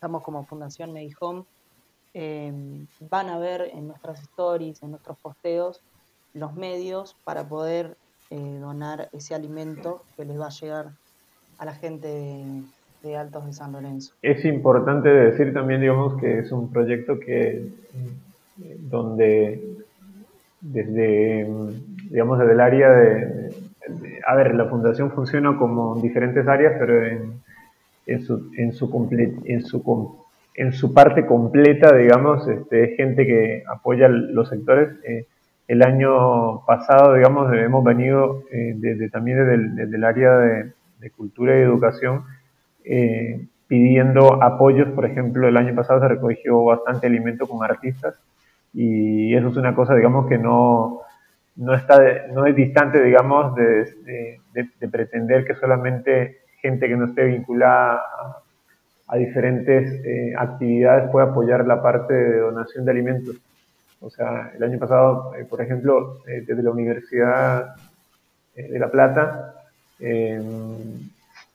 estamos 0.00 0.22
como 0.22 0.46
Fundación 0.46 0.94
Medihome. 0.94 1.44
Eh, 2.14 2.50
van 3.10 3.28
a 3.28 3.38
ver 3.38 3.70
en 3.74 3.86
nuestras 3.86 4.22
stories, 4.22 4.82
en 4.82 4.92
nuestros 4.92 5.18
posteos, 5.18 5.82
los 6.32 6.54
medios 6.54 7.14
para 7.22 7.44
poder 7.44 7.98
eh, 8.30 8.58
donar 8.58 9.10
ese 9.12 9.34
alimento 9.34 10.02
que 10.16 10.24
les 10.24 10.40
va 10.40 10.46
a 10.46 10.50
llegar 10.58 10.86
a 11.58 11.64
la 11.66 11.74
gente 11.74 12.08
de 13.02 13.16
Altos 13.18 13.44
de 13.44 13.52
San 13.52 13.72
Lorenzo. 13.72 14.14
Es 14.22 14.42
importante 14.46 15.10
decir 15.10 15.52
también, 15.52 15.82
digamos, 15.82 16.18
que 16.18 16.38
es 16.38 16.50
un 16.50 16.72
proyecto 16.72 17.20
que 17.20 17.68
donde 18.78 19.84
desde, 20.62 21.46
digamos, 22.08 22.38
desde 22.38 22.52
el 22.52 22.60
área 22.60 22.90
de, 22.90 23.54
a 24.26 24.34
ver, 24.34 24.54
la 24.54 24.64
fundación 24.64 25.10
funciona 25.10 25.58
como 25.58 26.00
diferentes 26.00 26.48
áreas, 26.48 26.76
pero 26.78 27.06
en, 27.06 27.42
en 28.10 28.22
su, 28.22 28.50
en 28.56 28.72
su, 28.72 29.08
en 29.44 29.62
su, 29.62 30.18
en 30.54 30.72
su 30.72 30.92
parte 30.92 31.26
completa, 31.26 31.94
digamos, 31.96 32.46
este, 32.48 32.96
gente 32.96 33.26
que 33.26 33.62
apoya 33.68 34.08
los 34.08 34.48
sectores. 34.48 34.90
Eh, 35.04 35.26
el 35.68 35.82
año 35.82 36.64
pasado, 36.66 37.14
digamos, 37.14 37.52
hemos 37.54 37.84
venido 37.84 38.42
eh, 38.50 38.74
desde, 38.76 39.08
también 39.08 39.38
desde 39.38 39.96
el, 39.96 40.04
área 40.04 40.36
de, 40.38 40.72
de 40.98 41.10
cultura 41.10 41.56
y 41.56 41.62
educación, 41.62 42.24
eh, 42.84 43.46
pidiendo 43.68 44.42
apoyos. 44.42 44.88
Por 44.88 45.06
ejemplo, 45.06 45.46
el 45.46 45.56
año 45.56 45.74
pasado 45.76 46.00
se 46.00 46.08
recogió 46.08 46.64
bastante 46.64 47.06
alimento 47.06 47.46
con 47.46 47.62
artistas 47.62 48.20
y 48.74 49.34
eso 49.34 49.48
es 49.48 49.56
una 49.56 49.76
cosa, 49.76 49.94
digamos, 49.94 50.26
que 50.28 50.38
no, 50.38 51.02
no, 51.54 51.74
está, 51.74 51.98
no 52.32 52.46
es 52.46 52.56
distante, 52.56 53.02
digamos, 53.02 53.54
de, 53.54 54.40
de, 54.52 54.88
pretender 54.88 55.44
que 55.44 55.54
solamente 55.54 56.39
gente 56.60 56.88
que 56.88 56.96
no 56.96 57.06
esté 57.06 57.24
vinculada 57.24 58.02
a, 59.08 59.16
diferentes 59.16 60.04
eh, 60.04 60.34
actividades 60.38 61.10
pueda 61.10 61.26
apoyar 61.26 61.66
la 61.66 61.82
parte 61.82 62.14
de 62.14 62.38
donación 62.38 62.84
de 62.84 62.90
alimentos. 62.92 63.36
O 64.00 64.08
sea, 64.08 64.52
el 64.56 64.62
año 64.62 64.78
pasado, 64.78 65.34
eh, 65.34 65.44
por 65.44 65.60
ejemplo, 65.60 66.18
desde 66.24 66.62
la 66.62 66.70
Universidad 66.70 67.74
de 68.54 68.78
La 68.78 68.90
Plata, 68.90 69.54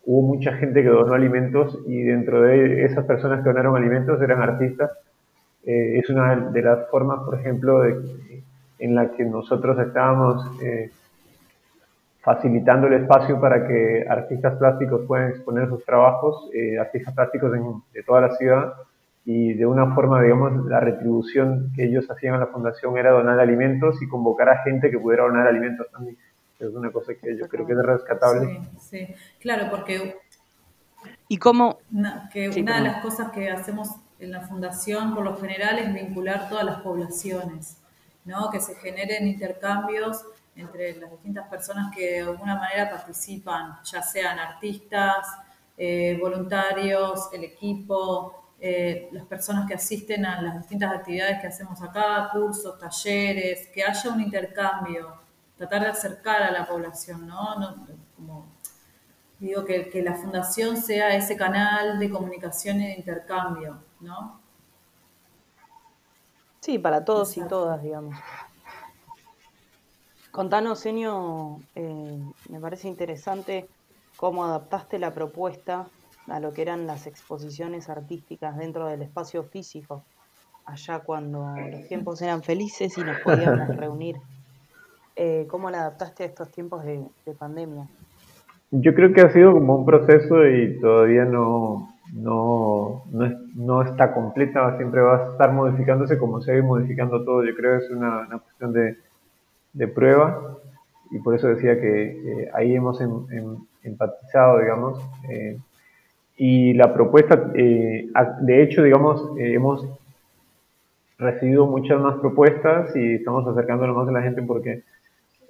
hubo 0.05 0.21
mucha 0.21 0.53
gente 0.53 0.83
que 0.83 0.89
donó 0.89 1.13
alimentos 1.13 1.79
y 1.87 2.03
dentro 2.03 2.41
de 2.41 2.85
esas 2.85 3.05
personas 3.05 3.39
que 3.41 3.49
donaron 3.49 3.75
alimentos 3.75 4.21
eran 4.21 4.41
artistas. 4.41 4.91
Eh, 5.65 5.99
es 5.99 6.09
una 6.09 6.35
de 6.35 6.61
las 6.61 6.87
formas, 6.89 7.19
por 7.25 7.39
ejemplo, 7.39 7.83
en 7.85 8.95
la 8.95 9.11
que 9.11 9.25
nosotros 9.25 9.79
estábamos 9.79 10.61
eh, 10.61 10.91
facilitando 12.25 12.87
el 12.87 13.03
espacio 13.03 13.39
para 13.39 13.65
que 13.65 14.05
artistas 14.09 14.57
plásticos 14.57 15.05
puedan 15.07 15.29
exponer 15.29 15.69
sus 15.69 15.85
trabajos, 15.85 16.49
eh, 16.53 16.77
artistas 16.77 17.13
plásticos 17.13 17.51
de 17.93 18.03
toda 18.03 18.21
la 18.21 18.35
ciudad, 18.35 18.73
y 19.23 19.53
de 19.53 19.65
una 19.65 19.95
forma, 19.95 20.21
digamos, 20.21 20.65
la 20.65 20.79
retribución 20.79 21.71
que 21.75 21.85
ellos 21.85 22.09
hacían 22.09 22.35
a 22.35 22.39
la 22.39 22.47
fundación 22.47 22.97
era 22.97 23.11
donar 23.11 23.39
alimentos 23.39 24.01
y 24.01 24.07
convocar 24.07 24.49
a 24.49 24.63
gente 24.63 24.91
que 24.91 24.99
pudiera 24.99 25.23
donar 25.23 25.47
alimentos 25.47 25.89
también 25.91 26.17
es 26.59 26.73
una 26.73 26.91
cosa 26.91 27.13
que 27.15 27.37
yo 27.37 27.47
creo 27.47 27.65
que 27.65 27.73
es 27.73 27.79
rescatable. 27.79 28.61
Sí, 28.79 29.05
sí. 29.07 29.15
claro, 29.39 29.67
porque... 29.69 30.17
¿Y 31.27 31.37
cómo? 31.37 31.79
Una, 31.91 32.29
que 32.31 32.49
una 32.49 32.77
de 32.77 32.83
las 32.83 33.01
cosas 33.01 33.31
que 33.31 33.49
hacemos 33.49 33.89
en 34.19 34.31
la 34.31 34.41
fundación 34.41 35.13
por 35.13 35.23
lo 35.23 35.37
general 35.37 35.77
es 35.79 35.93
vincular 35.93 36.49
todas 36.49 36.65
las 36.65 36.81
poblaciones, 36.81 37.77
¿no? 38.23 38.49
Que 38.49 38.59
se 38.59 38.75
generen 38.75 39.27
intercambios 39.27 40.25
entre 40.55 40.95
las 40.95 41.11
distintas 41.11 41.47
personas 41.47 41.93
que 41.95 42.13
de 42.13 42.21
alguna 42.21 42.55
manera 42.55 42.89
participan, 42.89 43.79
ya 43.83 44.01
sean 44.01 44.39
artistas, 44.39 45.27
eh, 45.77 46.17
voluntarios, 46.21 47.29
el 47.33 47.43
equipo, 47.43 48.53
eh, 48.59 49.09
las 49.11 49.25
personas 49.25 49.67
que 49.67 49.73
asisten 49.73 50.25
a 50.25 50.41
las 50.41 50.57
distintas 50.57 50.93
actividades 50.93 51.41
que 51.41 51.47
hacemos 51.47 51.81
acá, 51.81 52.29
cursos, 52.31 52.79
talleres, 52.79 53.67
que 53.67 53.83
haya 53.83 54.09
un 54.09 54.21
intercambio 54.21 55.25
tratar 55.57 55.81
de 55.81 55.87
acercar 55.87 56.43
a 56.43 56.51
la 56.51 56.65
población, 56.67 57.27
¿no? 57.27 57.75
como 58.15 58.47
digo, 59.39 59.65
que, 59.65 59.89
que, 59.89 60.01
la 60.01 60.13
fundación 60.13 60.77
sea 60.77 61.15
ese 61.15 61.35
canal 61.35 61.99
de 61.99 62.09
comunicación 62.09 62.81
y 62.81 62.87
de 62.87 62.93
intercambio, 62.93 63.79
¿no? 63.99 64.39
Sí, 66.61 66.79
para 66.79 67.03
todos 67.03 67.35
y 67.37 67.41
todas, 67.47 67.81
digamos. 67.83 68.15
Contanos, 70.35 70.79
Senio, 70.79 71.59
eh, 71.75 72.19
me 72.49 72.59
parece 72.59 72.89
interesante 72.89 73.67
cómo 74.17 74.43
adaptaste 74.43 74.99
la 74.99 75.13
propuesta 75.13 75.87
a 76.27 76.39
lo 76.41 76.51
que 76.51 76.61
eran 76.61 76.85
las 76.85 77.07
exposiciones 77.07 77.89
artísticas 77.89 78.57
dentro 78.57 78.87
del 78.87 79.01
espacio 79.01 79.43
físico, 79.43 80.03
allá 80.65 80.99
cuando 80.99 81.55
los 81.71 81.87
tiempos 81.87 82.21
eran 82.21 82.43
felices 82.43 82.97
y 82.97 83.01
nos 83.01 83.19
podíamos 83.21 83.67
reunir 83.77 84.17
eh, 85.15 85.47
¿cómo 85.49 85.69
la 85.69 85.79
adaptaste 85.79 86.23
a 86.23 86.25
estos 86.25 86.51
tiempos 86.51 86.83
de, 86.83 87.07
pandemia? 87.39 87.87
Yo 88.71 88.93
creo 88.93 89.13
que 89.13 89.21
ha 89.21 89.29
sido 89.31 89.53
como 89.53 89.77
un 89.77 89.85
proceso 89.85 90.45
y 90.45 90.77
todavía 90.81 91.23
no, 91.23 91.95
no, 92.13 93.05
no, 93.55 93.81
está 93.83 94.13
completa, 94.13 94.75
siempre 94.75 95.01
va 95.01 95.15
a 95.15 95.31
estar 95.31 95.53
modificándose 95.53 96.17
como 96.17 96.41
se 96.41 96.59
va 96.59 96.67
modificando 96.67 97.23
todo. 97.23 97.45
Yo 97.45 97.55
creo 97.55 97.79
que 97.79 97.85
es 97.85 97.91
una, 97.91 98.27
cuestión 98.43 98.73
de, 98.73 98.97
de, 99.75 99.87
prueba 99.87 100.57
y 101.11 101.19
por 101.19 101.35
eso 101.35 101.47
decía 101.47 101.79
que 101.79 102.49
ahí 102.53 102.75
hemos 102.75 102.99
empatizado, 103.83 104.59
digamos. 104.59 104.99
Eh, 105.29 105.57
y 106.37 106.73
la 106.73 106.93
propuesta, 106.93 107.51
eh, 107.53 108.09
de 108.41 108.63
hecho, 108.63 108.83
digamos, 108.83 109.31
hemos 109.37 109.87
recibido 111.17 111.65
muchas 111.65 111.99
más 112.01 112.15
propuestas 112.17 112.95
y 112.95 113.15
estamos 113.15 113.47
acercándonos 113.47 113.95
más 113.95 114.07
a 114.09 114.11
la 114.11 114.21
gente 114.21 114.41
porque 114.41 114.83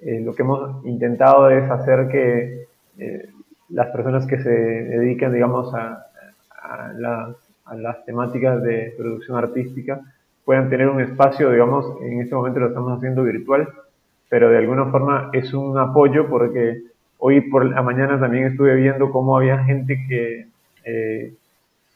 eh, 0.02 0.22
lo 0.22 0.36
que 0.36 0.44
hemos 0.44 0.86
intentado 0.86 1.50
es 1.50 1.70
hacer 1.70 2.08
que 2.10 2.68
eh, 2.98 3.30
las 3.70 3.88
personas 3.88 4.28
que 4.28 4.40
se 4.40 4.50
dedican, 4.50 5.34
digamos, 5.34 5.74
a, 5.74 6.02
las 7.76 8.06
temáticas 8.06 8.62
de 8.62 8.94
producción 8.98 9.38
artística 9.38 10.02
puedan 10.44 10.70
tener 10.70 10.88
un 10.88 11.02
espacio, 11.02 11.52
digamos, 11.52 12.00
en 12.02 12.22
este 12.22 12.36
momento 12.36 12.60
lo 12.60 12.68
estamos 12.68 12.98
haciendo 12.98 13.24
virtual, 13.24 13.68
pero 14.30 14.50
de 14.50 14.58
alguna 14.58 14.86
forma 14.92 15.30
es 15.34 15.54
un 15.54 15.78
apoyo 15.78 16.28
porque 16.28 16.82
hoy 17.20 17.42
por 17.42 17.66
la 17.66 17.82
mañana 17.82 18.20
también 18.20 18.46
estuve 18.46 18.76
viendo 18.76 19.12
cómo 19.12 19.38
había 19.38 19.64
gente 19.64 20.06
que, 20.08 20.48
eh, 20.84 21.34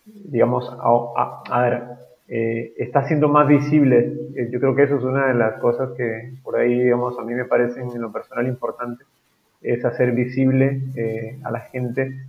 digamos, 0.06 0.72
a 0.80 1.62
ver, 1.62 1.84
eh, 2.32 2.74
está 2.78 3.08
siendo 3.08 3.28
más 3.28 3.48
visible. 3.48 4.14
Eh, 4.36 4.50
yo 4.52 4.60
creo 4.60 4.76
que 4.76 4.84
eso 4.84 4.98
es 4.98 5.04
una 5.04 5.28
de 5.28 5.34
las 5.34 5.60
cosas 5.60 5.90
que 5.98 6.34
por 6.44 6.58
ahí, 6.58 6.84
digamos, 6.84 7.18
a 7.18 7.24
mí 7.24 7.34
me 7.34 7.46
parecen 7.46 7.90
en 7.90 8.02
lo 8.02 8.12
personal 8.12 8.48
importante, 8.48 9.04
es 9.64 9.84
hacer 9.84 10.12
visible 10.12 10.80
eh, 10.96 11.40
a 11.44 11.50
la 11.50 11.62
gente 11.62 12.22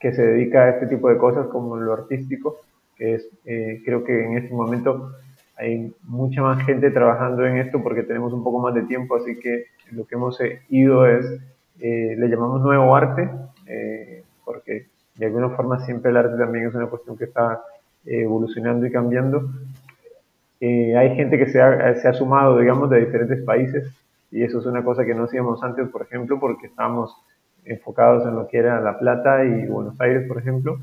que 0.00 0.12
se 0.12 0.26
dedica 0.26 0.64
a 0.64 0.70
este 0.70 0.88
tipo 0.88 1.08
de 1.08 1.18
cosas 1.18 1.46
como 1.46 1.76
lo 1.76 1.92
artístico, 1.92 2.56
que 2.96 3.14
es, 3.14 3.28
creo 3.84 4.04
que 4.04 4.24
en 4.24 4.36
este 4.36 4.52
momento 4.52 5.12
hay 5.56 5.92
mucha 6.02 6.42
más 6.42 6.64
gente 6.64 6.90
trabajando 6.90 7.46
en 7.46 7.58
esto 7.58 7.82
porque 7.82 8.02
tenemos 8.02 8.32
un 8.32 8.42
poco 8.42 8.60
más 8.60 8.74
de 8.74 8.82
tiempo, 8.82 9.16
así 9.16 9.38
que 9.38 9.66
lo 9.92 10.06
que 10.06 10.14
hemos 10.14 10.38
ido 10.68 11.06
es, 11.06 11.26
le 11.78 12.28
llamamos 12.28 12.62
nuevo 12.62 12.94
arte, 12.94 13.30
porque 14.44 14.86
de 15.16 15.26
alguna 15.26 15.50
forma 15.50 15.78
siempre 15.84 16.10
el 16.10 16.16
arte 16.16 16.36
también 16.36 16.66
es 16.66 16.74
una 16.74 16.86
cuestión 16.86 17.16
que 17.16 17.24
está 17.24 17.62
evolucionando 18.04 18.86
y 18.86 18.92
cambiando. 18.92 19.50
Eh, 20.60 20.96
hay 20.96 21.14
gente 21.14 21.38
que 21.38 21.46
se 21.46 21.60
ha, 21.60 21.94
se 21.96 22.08
ha, 22.08 22.14
sumado, 22.14 22.58
digamos, 22.58 22.90
de 22.90 23.04
diferentes 23.04 23.42
países 23.42 23.92
y 24.30 24.42
eso 24.42 24.60
es 24.60 24.66
una 24.66 24.82
cosa 24.82 25.04
que 25.04 25.14
no 25.14 25.24
hacíamos 25.24 25.62
antes, 25.62 25.88
por 25.88 26.02
ejemplo, 26.02 26.40
porque 26.40 26.66
estábamos 26.66 27.16
enfocados 27.64 28.26
en 28.26 28.34
lo 28.34 28.48
que 28.48 28.58
era 28.58 28.80
La 28.80 28.98
Plata 28.98 29.44
y 29.44 29.66
Buenos 29.66 30.00
Aires, 30.00 30.26
por 30.26 30.38
ejemplo. 30.38 30.78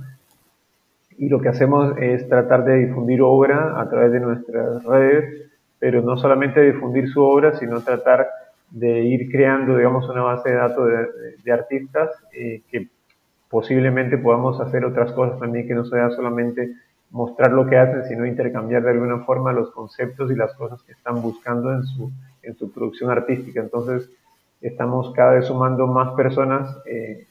Y 1.22 1.30
lo 1.30 1.40
que 1.40 1.50
hacemos 1.50 1.96
es 2.00 2.28
tratar 2.28 2.66
de 2.66 2.88
difundir 2.88 3.22
obra 3.22 3.80
a 3.80 3.88
través 3.88 4.12
de 4.12 4.20
nuestras 4.20 4.84
redes, 4.84 5.52
pero 5.78 6.02
no 6.02 6.18
solamente 6.18 6.60
difundir 6.62 7.10
su 7.10 7.22
obra, 7.22 7.54
sino 7.60 7.80
tratar 7.82 8.28
de 8.72 9.02
ir 9.02 9.32
creando, 9.32 9.78
digamos, 9.78 10.10
una 10.10 10.24
base 10.24 10.50
de 10.50 10.56
datos 10.56 10.90
de, 11.44 11.52
artistas 11.52 12.10
eh, 12.34 12.64
que 12.72 12.88
posiblemente 13.52 14.18
podamos 14.18 14.60
hacer 14.62 14.84
otras 14.84 15.12
cosas 15.12 15.40
también 15.40 15.68
que 15.68 15.76
no 15.76 15.86
sea 15.86 16.10
solamente 16.10 16.72
mostrar 17.12 17.52
lo 17.52 17.68
que 17.68 17.78
hacen, 17.78 18.04
sino 18.06 18.26
intercambiar 18.26 18.82
de 18.82 18.90
alguna 18.90 19.20
forma 19.20 19.54
los 19.54 19.70
conceptos 19.70 20.32
y 20.32 20.36
las 20.36 20.56
cosas 20.56 20.82
que 20.82 20.94
están 20.94 21.22
buscando 21.22 21.72
en 21.72 21.84
su, 21.84 22.12
en 22.42 22.56
su 22.56 22.72
producción 22.72 23.12
artística. 23.12 23.60
Entonces, 23.60 24.10
estamos 24.60 25.14
cada 25.14 25.34
vez 25.34 25.46
sumando 25.46 25.86
más 25.86 26.16
personas 26.16 26.76
eh, 26.88 27.28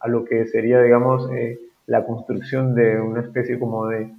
a, 0.00 0.08
lo 0.08 0.24
que 0.24 0.46
sería, 0.46 0.82
digamos, 0.82 1.30
eh, 1.30 1.60
la 1.86 2.04
construcción 2.04 2.74
de 2.74 3.00
una 3.00 3.20
especie 3.20 3.58
como 3.58 3.86
de, 3.88 4.10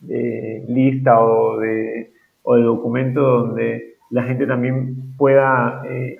de 0.00 0.64
lista 0.68 1.20
o 1.20 1.58
de, 1.58 2.12
o 2.42 2.56
de 2.56 2.62
documento 2.62 3.20
donde 3.20 3.96
la 4.10 4.22
gente 4.22 4.46
también 4.46 5.16
pueda 5.16 5.82
eh, 5.86 6.18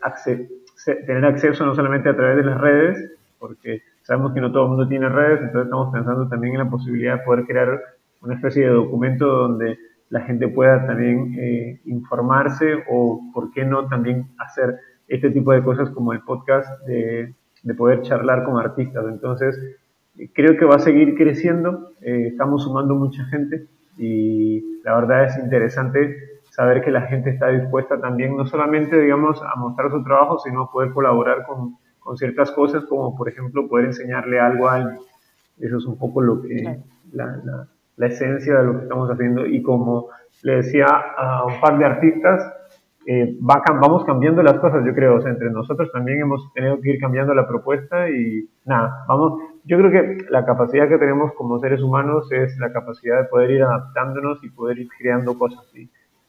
tener 1.06 1.24
acceso 1.24 1.64
no 1.64 1.74
solamente 1.74 2.08
a 2.08 2.16
través 2.16 2.36
de 2.36 2.44
las 2.44 2.60
redes, 2.60 3.12
porque 3.38 3.82
sabemos 4.02 4.32
que 4.32 4.40
no 4.40 4.52
todo 4.52 4.64
el 4.64 4.68
mundo 4.70 4.88
tiene 4.88 5.08
redes, 5.08 5.40
entonces 5.40 5.64
estamos 5.64 5.92
pensando 5.92 6.28
también 6.28 6.54
en 6.54 6.60
la 6.60 6.70
posibilidad 6.70 7.18
de 7.18 7.24
poder 7.24 7.44
crear 7.46 7.80
una 8.20 8.34
especie 8.34 8.64
de 8.64 8.72
documento 8.72 9.26
donde 9.26 9.78
la 10.10 10.20
gente 10.22 10.48
pueda 10.48 10.86
también 10.86 11.34
eh, 11.38 11.80
informarse 11.84 12.84
o, 12.90 13.20
por 13.32 13.52
qué 13.52 13.64
no, 13.64 13.86
también 13.88 14.28
hacer 14.38 14.76
este 15.06 15.30
tipo 15.30 15.52
de 15.52 15.62
cosas 15.62 15.90
como 15.90 16.12
el 16.12 16.20
podcast 16.20 16.68
de, 16.86 17.34
de 17.62 17.74
poder 17.74 18.02
charlar 18.02 18.44
con 18.44 18.58
artistas. 18.58 19.04
Entonces, 19.08 19.58
creo 20.34 20.56
que 20.56 20.64
va 20.64 20.76
a 20.76 20.80
seguir 20.80 21.16
creciendo, 21.16 21.92
eh, 22.00 22.28
estamos 22.28 22.64
sumando 22.64 22.94
mucha 22.94 23.24
gente 23.26 23.66
y 23.96 24.80
la 24.82 24.94
verdad 24.94 25.24
es 25.24 25.38
interesante 25.38 26.16
saber 26.50 26.82
que 26.82 26.90
la 26.90 27.02
gente 27.02 27.30
está 27.30 27.48
dispuesta 27.48 28.00
también 28.00 28.36
no 28.36 28.46
solamente, 28.46 29.00
digamos, 29.00 29.40
a 29.42 29.58
mostrar 29.58 29.90
su 29.90 30.02
trabajo, 30.02 30.38
sino 30.38 30.62
a 30.62 30.70
poder 30.70 30.92
colaborar 30.92 31.46
con, 31.46 31.76
con 32.00 32.16
ciertas 32.16 32.50
cosas, 32.52 32.84
como 32.86 33.16
por 33.16 33.28
ejemplo 33.28 33.68
poder 33.68 33.86
enseñarle 33.86 34.40
algo 34.40 34.68
a 34.68 34.74
alguien. 34.74 34.98
Eso 35.58 35.76
es 35.76 35.86
un 35.86 35.98
poco 35.98 36.20
lo 36.20 36.40
que, 36.42 36.78
la, 37.12 37.66
la, 37.96 38.06
esencia 38.06 38.58
de 38.58 38.64
lo 38.64 38.76
que 38.76 38.82
estamos 38.84 39.10
haciendo. 39.10 39.46
Y 39.46 39.62
como 39.62 40.08
le 40.42 40.56
decía 40.56 40.86
a 40.86 41.44
un 41.44 41.60
par 41.60 41.78
de 41.78 41.84
artistas, 41.84 42.54
eh, 43.06 43.36
va, 43.40 43.62
vamos 43.80 44.04
cambiando 44.04 44.42
las 44.42 44.58
cosas, 44.58 44.84
yo 44.84 44.94
creo. 44.94 45.16
O 45.16 45.20
sea, 45.20 45.30
entre 45.30 45.50
nosotros 45.50 45.90
también 45.92 46.20
hemos 46.20 46.52
tenido 46.52 46.80
que 46.80 46.90
ir 46.90 47.00
cambiando 47.00 47.34
la 47.34 47.46
propuesta 47.46 48.08
y 48.10 48.48
nada, 48.64 49.04
vamos. 49.08 49.40
Yo 49.64 49.78
creo 49.78 49.90
que 49.90 50.24
la 50.30 50.44
capacidad 50.44 50.88
que 50.88 50.98
tenemos 50.98 51.32
como 51.34 51.58
seres 51.58 51.82
humanos 51.82 52.30
es 52.32 52.56
la 52.58 52.72
capacidad 52.72 53.22
de 53.22 53.28
poder 53.28 53.50
ir 53.50 53.62
adaptándonos 53.62 54.42
y 54.42 54.50
poder 54.50 54.78
ir 54.78 54.88
creando 54.98 55.38
cosas. 55.38 55.64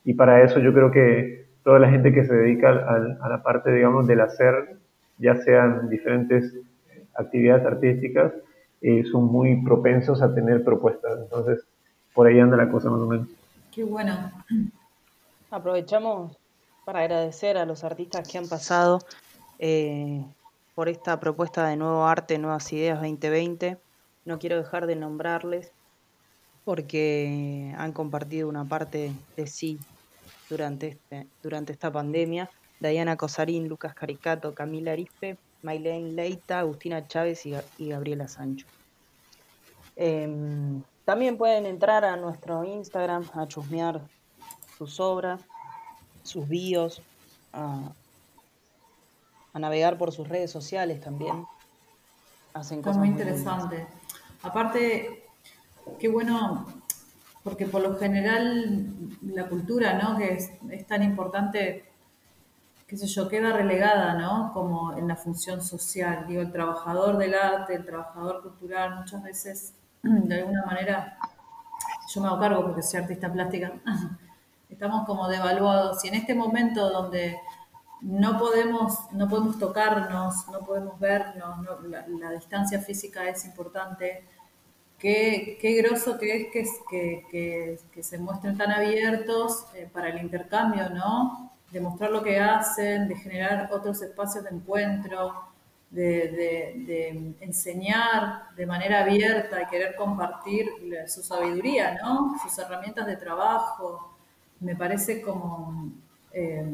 Y 0.03 0.13
para 0.13 0.43
eso 0.43 0.59
yo 0.59 0.73
creo 0.73 0.91
que 0.91 1.47
toda 1.63 1.79
la 1.79 1.89
gente 1.89 2.13
que 2.13 2.25
se 2.25 2.33
dedica 2.33 2.69
a, 2.69 3.29
la 3.29 3.43
parte, 3.43 3.71
digamos, 3.71 4.07
del 4.07 4.21
hacer, 4.21 4.77
ya 5.17 5.35
sean 5.35 5.89
diferentes 5.89 6.53
actividades 7.15 7.65
artísticas, 7.65 8.33
eh, 8.81 9.03
son 9.11 9.25
muy 9.25 9.61
propensos 9.63 10.21
a 10.21 10.33
tener 10.33 10.63
propuestas. 10.63 11.19
Entonces, 11.21 11.63
por 12.13 12.27
ahí 12.27 12.39
anda 12.39 12.57
la 12.57 12.69
cosa 12.69 12.89
más 12.89 13.01
o 13.01 13.05
menos. 13.05 13.27
Qué 13.71 13.83
bueno. 13.83 14.31
Aprovechamos 15.51 16.37
para 16.85 17.01
agradecer 17.01 17.57
a 17.57 17.65
los 17.65 17.83
artistas 17.83 18.27
que 18.27 18.37
han 18.37 18.47
pasado 18.47 18.99
eh, 19.59 20.25
por 20.79 20.87
esta 20.87 21.19
propuesta 21.19 21.67
de 21.67 21.75
nuevo 21.75 22.05
arte, 22.05 22.37
nuevas 22.37 22.71
ideas 22.71 23.01
2020. 23.01 23.77
No 24.23 24.39
quiero 24.39 24.55
dejar 24.55 24.87
de 24.87 24.95
nombrarles 24.95 25.73
porque 26.63 27.75
han 27.77 27.91
compartido 27.91 28.47
una 28.47 28.63
parte 28.63 29.11
de 29.35 29.47
sí 29.47 29.77
durante, 30.49 30.87
este, 30.87 31.27
durante 31.43 31.73
esta 31.73 31.91
pandemia. 31.91 32.49
Diana 32.79 33.17
Cosarín, 33.17 33.67
Lucas 33.67 33.93
Caricato, 33.93 34.55
Camila 34.55 34.93
Arispe, 34.93 35.37
Maylene 35.63 36.13
Leita, 36.13 36.59
Agustina 36.59 37.05
Chávez 37.05 37.45
y, 37.45 37.89
Gabriela 37.89 38.29
Sancho. 38.29 38.65
Em, 39.97 40.81
también 41.03 41.37
pueden 41.37 41.65
entrar 41.65 42.05
a 42.05 42.15
nuestro 42.15 42.63
Instagram 42.63 43.25
a 43.33 43.45
chusmear 43.49 43.99
sus 44.77 45.01
obras, 45.01 45.41
sus 46.23 46.47
bios, 46.47 47.01
a, 47.51 47.91
navegar 49.57 49.97
por 49.97 50.11
sus 50.11 50.27
redes 50.27 50.51
sociales 50.51 51.01
también. 51.01 51.45
Hacen 52.53 52.81
cosas 52.81 52.97
muy 52.97 53.07
interesante. 53.07 53.87
Aparte, 54.43 55.23
qué 55.99 56.07
bueno, 56.07 56.65
porque 57.43 57.65
por 57.65 57.81
lo 57.81 57.97
general 57.97 58.93
la 59.21 59.47
cultura, 59.47 59.93
¿no? 59.93 60.17
Que 60.17 60.33
es, 60.33 60.87
tan 60.87 61.03
importante, 61.03 61.85
qué 62.87 62.97
sé 62.97 63.07
yo, 63.07 63.27
queda 63.27 63.53
relegada, 63.53 64.15
¿no? 64.15 64.51
Como 64.53 64.97
en 64.97 65.07
la 65.07 65.15
función 65.15 65.61
social. 65.61 66.25
Digo, 66.27 66.41
el 66.41 66.51
trabajador 66.51 67.17
del 67.17 67.33
arte, 67.33 67.75
el 67.75 67.85
trabajador 67.85 68.41
cultural, 68.41 68.97
muchas 68.97 69.23
veces, 69.23 69.73
de 70.03 70.35
alguna 70.35 70.65
manera, 70.65 71.17
yo 72.13 72.21
me 72.21 72.27
hago 72.27 72.39
cargo 72.39 72.63
porque 72.63 72.81
soy 72.81 73.01
artista 73.01 73.31
plástica, 73.31 73.73
estamos 74.69 75.05
como 75.05 75.27
devaluados. 75.27 76.03
Y 76.05 76.09
en 76.09 76.15
este 76.15 76.35
momento 76.35 76.89
donde 76.89 77.39
no 78.01 78.37
podemos, 78.37 79.11
no 79.11 79.27
podemos 79.27 79.59
tocarnos, 79.59 80.47
no 80.49 80.59
podemos 80.59 80.99
vernos, 80.99 81.65
la 81.87 82.31
distancia 82.31 82.79
física 82.79 83.27
es 83.27 83.45
importante, 83.45 84.23
qué, 84.99 85.57
qué 85.59 85.73
groso 85.81 86.19
que 86.19 86.51
es 86.53 86.69
que, 86.89 87.77
que, 87.91 88.03
se 88.03 88.17
muestren 88.17 88.57
tan 88.57 88.71
abiertos 88.71 89.65
eh, 89.73 89.89
para 89.91 90.09
el 90.09 90.21
intercambio, 90.21 90.89
¿no? 90.89 91.51
De 91.71 91.79
mostrar 91.79 92.11
lo 92.11 92.21
que 92.21 92.39
hacen, 92.39 93.07
de 93.07 93.15
generar 93.15 93.69
otros 93.71 94.01
espacios 94.01 94.43
de 94.43 94.49
encuentro, 94.51 95.49
de, 95.89 97.35
enseñar 97.39 98.55
de 98.55 98.65
manera 98.65 99.01
abierta 99.01 99.61
y 99.61 99.65
querer 99.67 99.95
compartir 99.95 100.69
su 101.07 101.23
sabiduría, 101.23 101.97
¿no? 102.01 102.35
Sus 102.43 102.57
herramientas 102.59 103.07
de 103.07 103.15
trabajo. 103.17 104.15
Me 104.59 104.75
parece 104.75 105.21
como 105.21 105.91
eh, 106.31 106.65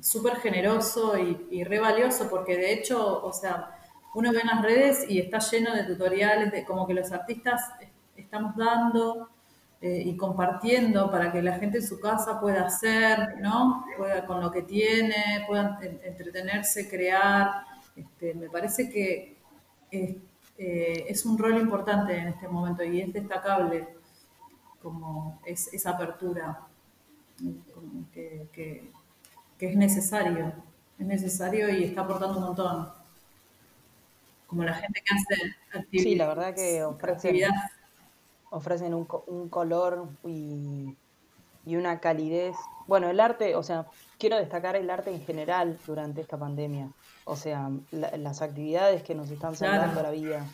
súper 0.00 0.36
generoso 0.36 1.18
y, 1.18 1.48
y 1.50 1.64
re 1.64 1.80
valioso 1.80 2.28
porque 2.30 2.56
de 2.56 2.72
hecho, 2.72 3.24
o 3.24 3.32
sea, 3.32 3.76
uno 4.14 4.32
ve 4.32 4.40
en 4.40 4.46
las 4.46 4.62
redes 4.62 5.06
y 5.08 5.18
está 5.18 5.38
lleno 5.38 5.74
de 5.74 5.84
tutoriales, 5.84 6.52
de 6.52 6.64
como 6.64 6.86
que 6.86 6.94
los 6.94 7.12
artistas 7.12 7.60
estamos 8.16 8.56
dando 8.56 9.28
eh, 9.80 10.02
y 10.04 10.16
compartiendo 10.16 11.10
para 11.10 11.32
que 11.32 11.40
la 11.40 11.58
gente 11.58 11.78
en 11.78 11.86
su 11.86 11.98
casa 12.00 12.38
pueda 12.38 12.66
hacer, 12.66 13.38
¿no? 13.40 13.84
Pueda 13.96 14.26
con 14.26 14.40
lo 14.40 14.50
que 14.50 14.62
tiene, 14.62 15.44
pueda 15.46 15.78
entretenerse, 16.02 16.88
crear. 16.88 17.64
Este, 17.96 18.34
me 18.34 18.50
parece 18.50 18.90
que 18.90 19.38
es, 19.90 20.16
eh, 20.58 21.06
es, 21.08 21.24
un 21.24 21.38
rol 21.38 21.58
importante 21.58 22.14
en 22.14 22.28
este 22.28 22.46
momento 22.46 22.84
y 22.84 23.00
es 23.00 23.12
destacable 23.12 23.88
como 24.82 25.40
es, 25.46 25.72
esa 25.72 25.90
apertura 25.90 26.66
que, 28.12 28.90
que 29.60 29.68
es 29.68 29.76
necesario, 29.76 30.54
es 30.98 31.06
necesario 31.06 31.68
y 31.68 31.84
está 31.84 32.00
aportando 32.00 32.38
un 32.38 32.44
montón 32.44 32.88
como 34.46 34.64
la 34.64 34.72
gente 34.72 35.02
que 35.04 35.14
hace 35.14 35.54
actividades. 35.78 36.02
Sí, 36.02 36.14
la 36.16 36.26
verdad 36.28 36.54
que 36.54 36.82
ofrecen, 36.82 37.50
ofrecen 38.48 38.94
un, 38.94 39.06
un 39.26 39.50
color 39.50 40.08
y, 40.24 40.96
y, 41.66 41.76
una 41.76 42.00
calidez. 42.00 42.56
Bueno, 42.86 43.10
el 43.10 43.20
arte, 43.20 43.54
o 43.54 43.62
sea, 43.62 43.86
quiero 44.18 44.38
destacar 44.38 44.76
el 44.76 44.88
arte 44.88 45.10
en 45.10 45.20
general 45.20 45.78
durante 45.86 46.22
esta 46.22 46.38
pandemia. 46.38 46.90
O 47.24 47.36
sea, 47.36 47.70
las 47.90 48.40
actividades 48.40 49.02
que 49.02 49.14
nos 49.14 49.30
están 49.30 49.54
salvando 49.54 50.02
la 50.02 50.10
vida 50.10 50.46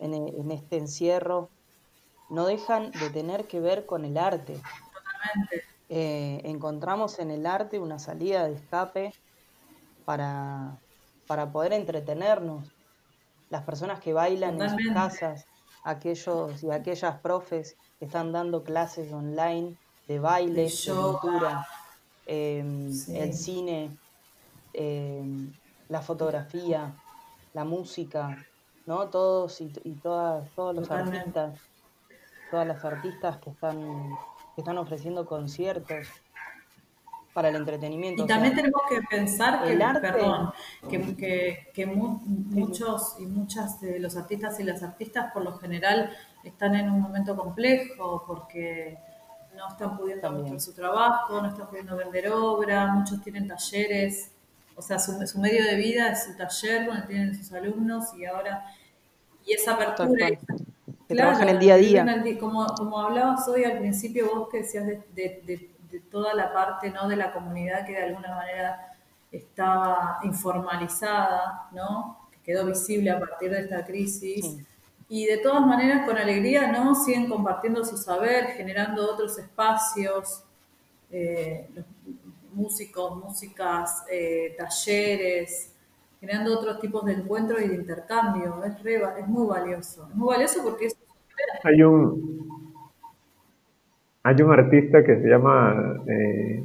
en, 0.00 0.12
en, 0.12 0.50
este 0.50 0.76
encierro 0.76 1.48
no 2.30 2.46
dejan 2.46 2.90
de 2.90 3.10
tener 3.10 3.44
que 3.44 3.60
ver 3.60 3.86
con 3.86 4.04
el 4.04 4.18
arte. 4.18 4.60
Totalmente. 4.92 5.73
Eh, 5.96 6.40
encontramos 6.42 7.20
en 7.20 7.30
el 7.30 7.46
arte 7.46 7.78
una 7.78 8.00
salida 8.00 8.48
de 8.48 8.54
escape 8.54 9.14
para, 10.04 10.76
para 11.28 11.52
poder 11.52 11.72
entretenernos. 11.72 12.74
Las 13.48 13.62
personas 13.62 14.00
que 14.00 14.12
bailan 14.12 14.60
en 14.60 14.70
sus 14.70 14.92
casas, 14.92 15.46
aquellos 15.84 16.64
y 16.64 16.70
aquellas 16.72 17.20
profes 17.20 17.76
que 18.00 18.06
están 18.06 18.32
dando 18.32 18.64
clases 18.64 19.12
online 19.12 19.76
de 20.08 20.18
baile, 20.18 20.64
de, 20.64 20.72
pintura, 20.84 21.64
em, 22.26 22.90
el 23.10 23.32
cine, 23.32 23.96
em, 24.72 25.52
la 25.88 26.02
fotografía, 26.02 26.92
la 27.52 27.64
música, 27.64 28.44
¿no? 28.86 29.10
Todos 29.10 29.60
y, 29.60 29.68
todas, 30.02 30.50
todos 30.56 30.74
los 30.74 30.90
artistas 30.90 31.60
todas 32.50 32.68
las 32.68 32.84
artistas 32.84 33.38
que 33.38 33.50
están, 33.50 34.16
que 34.54 34.60
están 34.60 34.78
ofreciendo 34.78 35.26
conciertos 35.26 36.08
para 37.34 37.48
el 37.48 37.56
entretenimiento. 37.56 38.22
Y 38.22 38.26
también 38.26 38.54
tenemos 38.54 38.80
que 38.88 39.02
pensar 39.02 39.64
que, 39.64 39.76
perdón, 40.00 40.52
que, 40.88 41.86
muchos 41.86 43.16
y 43.18 43.26
muchas 43.26 43.80
de 43.80 43.98
los 43.98 44.16
artistas 44.16 44.58
y 44.60 44.62
las 44.62 44.82
artistas 44.82 45.32
por 45.32 45.42
lo 45.42 45.58
general 45.58 46.16
están 46.44 46.76
en 46.76 46.90
un 46.90 47.00
momento 47.00 47.36
complejo 47.36 48.24
porque 48.26 48.96
no 49.56 49.68
están 49.68 49.96
pudiendo 49.96 50.30
mostrar 50.30 50.60
su 50.60 50.72
trabajo, 50.72 51.42
no 51.42 51.48
están 51.48 51.68
pudiendo 51.68 51.96
vender 51.96 52.30
obra, 52.30 52.86
muchos 52.86 53.20
tienen 53.22 53.48
talleres, 53.48 54.30
o 54.76 54.82
sea, 54.82 54.98
su, 54.98 55.38
medio 55.38 55.64
de 55.64 55.76
vida 55.76 56.10
es 56.10 56.24
su 56.24 56.36
taller 56.36 56.86
donde 56.86 57.02
tienen 57.06 57.34
sus 57.34 57.52
alumnos 57.52 58.14
y 58.16 58.24
ahora, 58.24 58.64
y 59.44 59.52
esa 59.52 59.74
apertura... 59.74 60.28
Que 61.14 61.22
trabajan 61.22 61.48
el 61.48 61.58
día 61.58 61.74
a 61.74 61.78
día. 61.78 62.24
como, 62.38 62.66
como 62.66 63.00
hablabas 63.00 63.46
hoy 63.48 63.64
al 63.64 63.78
principio, 63.78 64.34
vos 64.34 64.48
que 64.50 64.58
decías 64.58 64.86
de 64.86 66.00
toda 66.10 66.34
la 66.34 66.52
parte 66.52 66.90
¿no? 66.90 67.08
de 67.08 67.16
la 67.16 67.32
comunidad 67.32 67.86
que 67.86 67.92
de 67.92 68.02
alguna 68.04 68.34
manera 68.34 68.94
estaba 69.30 70.20
informalizada, 70.22 71.68
¿no? 71.72 72.28
que 72.30 72.38
quedó 72.40 72.66
visible 72.66 73.10
a 73.10 73.18
partir 73.18 73.50
de 73.50 73.60
esta 73.60 73.84
crisis. 73.84 74.56
Y 75.08 75.26
de 75.26 75.38
todas 75.38 75.66
maneras, 75.66 76.06
con 76.06 76.16
alegría, 76.16 76.72
¿no? 76.72 76.94
siguen 76.94 77.28
compartiendo 77.28 77.84
su 77.84 77.96
saber, 77.96 78.46
generando 78.56 79.12
otros 79.12 79.38
espacios, 79.38 80.44
eh, 81.10 81.68
músicos, 82.52 83.16
músicas, 83.16 84.04
eh, 84.10 84.54
talleres, 84.56 85.72
generando 86.20 86.58
otros 86.58 86.80
tipos 86.80 87.04
de 87.04 87.12
encuentros 87.12 87.60
y 87.60 87.68
de 87.68 87.74
intercambio. 87.74 88.62
Es, 88.64 88.72
es 88.84 89.26
muy 89.26 89.46
valioso. 89.46 90.06
Es 90.08 90.14
muy 90.14 90.28
valioso 90.28 90.62
porque 90.62 90.86
es... 90.86 90.96
Hay 91.64 91.82
un, 91.82 92.46
hay 94.22 94.42
un 94.42 94.52
artista 94.52 95.02
que 95.02 95.16
se 95.16 95.26
llama 95.26 95.96
eh, 96.06 96.62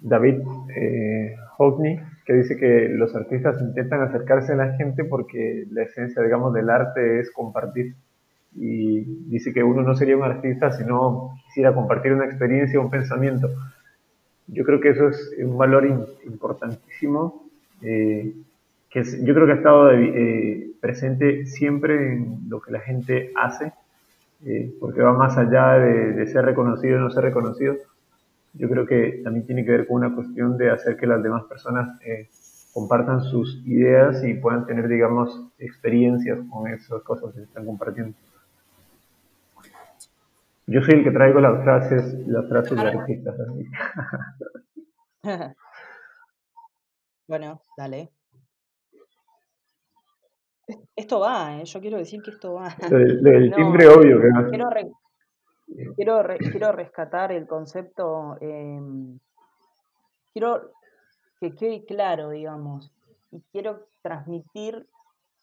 David 0.00 0.36
eh, 0.76 1.34
Hockney 1.56 1.98
que 2.24 2.34
dice 2.34 2.56
que 2.56 2.88
los 2.88 3.16
artistas 3.16 3.60
intentan 3.60 4.00
acercarse 4.02 4.52
a 4.52 4.56
la 4.56 4.76
gente 4.76 5.04
porque 5.04 5.66
la 5.72 5.82
esencia, 5.82 6.22
digamos, 6.22 6.54
del 6.54 6.70
arte 6.70 7.18
es 7.18 7.32
compartir. 7.32 7.96
Y 8.54 9.00
dice 9.28 9.52
que 9.52 9.64
uno 9.64 9.82
no 9.82 9.96
sería 9.96 10.16
un 10.16 10.22
artista 10.22 10.70
si 10.70 10.84
no 10.84 11.34
quisiera 11.46 11.74
compartir 11.74 12.12
una 12.12 12.26
experiencia, 12.26 12.78
un 12.78 12.90
pensamiento. 12.90 13.48
Yo 14.46 14.64
creo 14.64 14.78
que 14.78 14.90
eso 14.90 15.08
es 15.08 15.34
un 15.42 15.58
valor 15.58 15.84
importantísimo, 16.26 17.48
eh, 17.82 18.34
que 18.88 19.02
yo 19.02 19.34
creo 19.34 19.46
que 19.46 19.52
ha 19.52 19.56
estado 19.56 19.92
eh, 19.92 20.70
presente 20.80 21.44
siempre 21.46 22.12
en 22.12 22.48
lo 22.48 22.60
que 22.60 22.70
la 22.70 22.80
gente 22.80 23.32
hace 23.34 23.72
eh, 24.44 24.72
porque 24.78 25.02
va 25.02 25.12
más 25.12 25.36
allá 25.36 25.74
de, 25.78 26.26
ser 26.26 26.44
reconocido 26.44 26.98
o 26.98 27.00
no 27.00 27.10
ser 27.10 27.24
reconocido. 27.24 27.76
Yo 28.54 28.68
creo 28.68 28.86
que 28.86 29.20
también 29.24 29.46
tiene 29.46 29.64
que 29.64 29.72
ver 29.72 29.86
con 29.86 29.96
una 29.96 30.14
cuestión 30.14 30.56
de 30.56 30.70
hacer 30.70 30.96
que 30.96 31.06
las 31.06 31.22
demás 31.22 31.44
personas 31.44 32.00
eh, 32.02 32.28
compartan 32.72 33.22
sus 33.22 33.62
ideas 33.66 34.22
y 34.24 34.34
puedan 34.34 34.66
tener, 34.66 34.88
digamos, 34.88 35.48
experiencias 35.58 36.38
con 36.50 36.68
esas 36.68 37.02
cosas 37.02 37.32
que 37.32 37.40
se 37.40 37.44
están 37.44 37.66
compartiendo. 37.66 38.14
Yo 40.66 40.82
soy 40.82 40.96
el 40.96 41.04
que 41.04 41.10
traigo 41.10 41.40
las 41.40 41.62
frases, 41.62 42.26
las 42.26 42.46
frases 42.48 42.76
de 42.76 42.88
artistas. 42.88 43.34
bueno, 47.26 47.60
dale. 47.76 48.17
Esto 50.94 51.20
va, 51.20 51.60
¿eh? 51.60 51.64
yo 51.64 51.80
quiero 51.80 51.96
decir 51.96 52.22
que 52.22 52.30
esto 52.30 52.54
va. 52.54 52.74
El 52.90 53.52
timbre 53.56 53.88
obvio 53.88 54.20
que 54.20 54.28
quiero, 54.50 54.68
quiero, 55.96 56.24
quiero, 56.50 56.72
rescatar 56.72 57.32
el 57.32 57.46
concepto, 57.46 58.36
em, 58.40 59.18
quiero 60.32 60.72
que 61.40 61.54
quede 61.54 61.84
claro, 61.84 62.30
digamos, 62.30 62.92
y 63.30 63.40
quiero 63.52 63.88
transmitir 64.02 64.88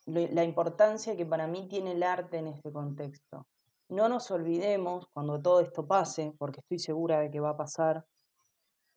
la 0.05 0.43
importancia 0.43 1.17
que 1.17 1.25
para 1.25 1.47
mí 1.47 1.67
tiene 1.67 1.93
el 1.93 2.03
arte 2.03 2.37
en 2.37 2.47
este 2.47 2.71
contexto. 2.71 3.47
No 3.89 4.07
nos 4.09 4.29
olvidemos 4.31 5.07
cuando 5.13 5.41
todo 5.41 5.61
esto 5.61 5.87
pase, 5.87 6.33
porque 6.37 6.59
estoy 6.59 6.79
segura 6.79 7.19
de 7.19 7.31
que 7.31 7.39
va 7.39 7.51
a 7.51 7.57
pasar, 7.57 8.05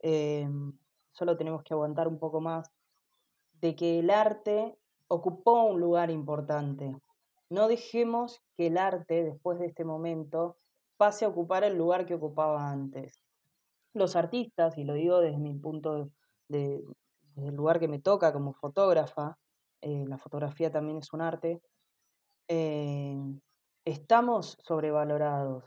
em, 0.01 0.73
solo 1.13 1.37
tenemos 1.37 1.63
que 1.63 1.75
aguantar 1.75 2.09
un 2.09 2.19
poco 2.19 2.41
más, 2.41 2.71
de 3.61 3.75
que 3.75 3.99
el 4.01 4.11
arte 4.11 4.78
ocupó 5.09 5.65
un 5.65 5.81
lugar 5.81 6.11
importante. 6.11 6.97
No 7.51 7.67
dejemos 7.67 8.41
que 8.57 8.69
el 8.69 8.79
arte, 8.79 9.25
después 9.25 9.59
de 9.59 9.67
este 9.67 9.85
momento, 9.85 10.57
pase 10.97 11.25
a 11.25 11.29
ocupar 11.29 11.65
el 11.65 11.77
lugar 11.77 12.07
que 12.07 12.15
ocupaba 12.15 12.71
antes. 12.71 13.23
Los 13.95 14.17
artistas, 14.17 14.77
y 14.77 14.85
lo 14.85 14.95
digo 14.95 15.21
desde 15.21 15.39
mi 15.39 15.55
punto 15.55 16.11
de, 16.49 16.85
desde 17.35 17.49
el 17.49 17.55
lugar 17.57 17.81
que 17.81 17.89
me 17.89 18.01
toca 18.01 18.33
como 18.33 18.53
fotógrafa, 18.53 19.39
eh, 19.81 20.05
la 20.07 20.19
fotografía 20.19 20.71
también 20.71 20.99
es 20.99 21.13
un 21.13 21.23
arte, 21.23 21.63
eh, 22.49 23.17
estamos 23.85 24.59
sobrevalorados. 24.65 25.65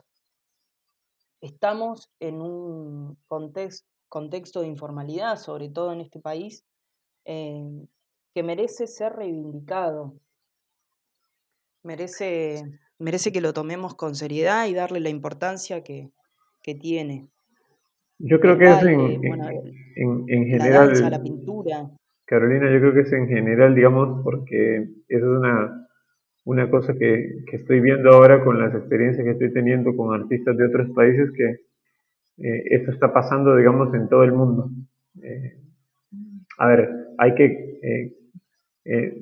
Estamos 1.40 2.12
en 2.20 2.42
un 2.42 3.18
contexto 3.28 4.62
de 4.62 4.68
informalidad, 4.68 5.38
sobre 5.38 5.70
todo 5.70 5.92
en 5.94 6.02
este 6.02 6.20
país, 6.20 6.64
eh, 7.26 7.88
que 8.34 8.44
merece 8.44 8.88
ser 8.88 9.14
reivindicado. 9.14 10.14
Merece, 11.84 12.64
merece 13.00 13.32
que 13.32 13.42
lo 13.42 13.54
tomemos 13.54 13.96
con 13.96 14.16
seriedad 14.16 14.68
y 14.68 14.74
darle 14.74 15.00
la 15.00 15.10
importancia 15.10 15.84
que, 15.84 16.12
tiene. 16.80 17.28
Yo 18.20 18.40
creo 18.40 18.58
que 18.58 18.66
es 18.66 18.84
en, 18.84 20.26
en, 20.28 20.46
general. 20.46 20.94
La, 21.02 21.10
la 21.10 21.24
pintura. 21.24 21.90
Carolina, 22.26 22.72
yo 22.72 22.80
creo 22.80 22.94
que 22.94 23.02
es 23.02 23.12
en 23.12 23.28
general, 23.28 23.76
digamos, 23.76 24.22
porque 24.24 24.88
eso 25.10 25.34
es 25.34 25.40
una, 25.40 25.88
una 26.46 26.70
cosa 26.70 26.94
que, 26.98 27.44
estoy 27.52 27.82
viendo 27.82 28.10
ahora 28.10 28.44
con 28.44 28.60
las 28.60 28.74
experiencias 28.74 29.24
que 29.24 29.32
estoy 29.32 29.54
teniendo 29.54 29.96
con 29.96 30.20
artistas 30.20 30.58
de 30.58 30.66
otros 30.66 30.90
países, 30.92 31.30
que 31.32 31.50
eh, 32.38 32.64
esto 32.72 32.92
está 32.92 33.14
pasando, 33.14 33.56
digamos, 33.56 33.94
en 33.94 34.08
todo 34.08 34.24
el 34.24 34.32
mundo. 34.32 34.70
Eh, 35.22 35.58
a 36.58 36.68
ver, 36.68 36.90
hay 37.18 37.36
que 37.36 37.80
eh, 37.82 38.14
eh, 38.86 39.22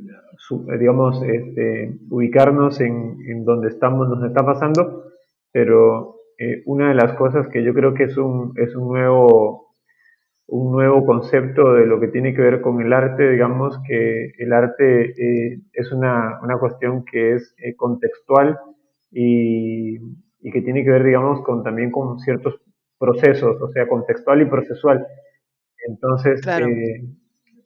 digamos, 0.79 1.21
este, 1.23 1.93
ubicarnos 2.09 2.79
en, 2.79 3.17
en, 3.27 3.43
donde 3.43 3.69
estamos, 3.69 4.07
nos 4.07 4.23
está 4.23 4.45
pasando, 4.45 5.11
pero 5.51 6.15
eh, 6.37 6.63
una 6.65 6.89
de 6.89 6.95
las 6.95 7.13
cosas 7.13 7.47
que 7.49 7.63
yo 7.63 7.73
creo 7.73 7.93
que 7.93 8.03
es 8.05 8.17
un, 8.17 8.53
es 8.55 8.75
un 8.75 8.87
nuevo 8.87 9.67
un 10.51 10.71
nuevo 10.71 11.05
concepto 11.05 11.75
de 11.75 11.85
lo 11.85 11.99
que 11.99 12.07
tiene 12.07 12.33
que 12.33 12.41
ver 12.41 12.61
con 12.61 12.81
el 12.81 12.91
arte, 12.91 13.29
digamos 13.29 13.79
que 13.87 14.31
el 14.39 14.51
arte 14.51 15.11
eh, 15.11 15.59
es 15.73 15.91
una, 15.91 16.39
una, 16.41 16.57
cuestión 16.57 17.05
que 17.05 17.35
es 17.35 17.53
contextual 17.77 18.57
y, 19.11 19.97
y, 20.41 20.51
que 20.51 20.63
tiene 20.63 20.83
que 20.83 20.89
ver, 20.89 21.03
digamos, 21.03 21.43
con 21.43 21.63
también 21.63 21.91
con 21.91 22.17
ciertos 22.17 22.59
procesos, 22.97 23.61
o 23.61 23.69
sea, 23.69 23.87
contextual 23.87 24.41
y 24.41 24.45
procesual. 24.45 25.05
Entonces, 25.87 26.41
claro 26.41 26.65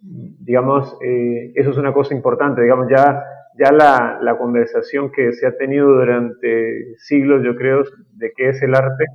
digamos, 0.04 0.98
eh, 1.02 1.54
eso 1.56 1.72
es 1.72 1.78
una 1.78 1.94
cosa 1.94 2.14
importante, 2.14 2.62
digamos, 2.62 2.88
ya, 2.90 3.24
ya 3.58 3.72
la, 3.72 4.20
la, 4.22 4.38
conversación 4.38 5.12
que 5.12 5.32
se 5.32 5.48
ha 5.48 5.56
tenido 5.56 5.88
durante 5.88 6.96
siglos, 6.98 7.44
yo 7.44 7.56
creo, 7.56 7.84
de 8.16 8.34
qué 8.36 8.50
es 8.50 8.62
el 8.62 8.76
arte, 8.76 9.06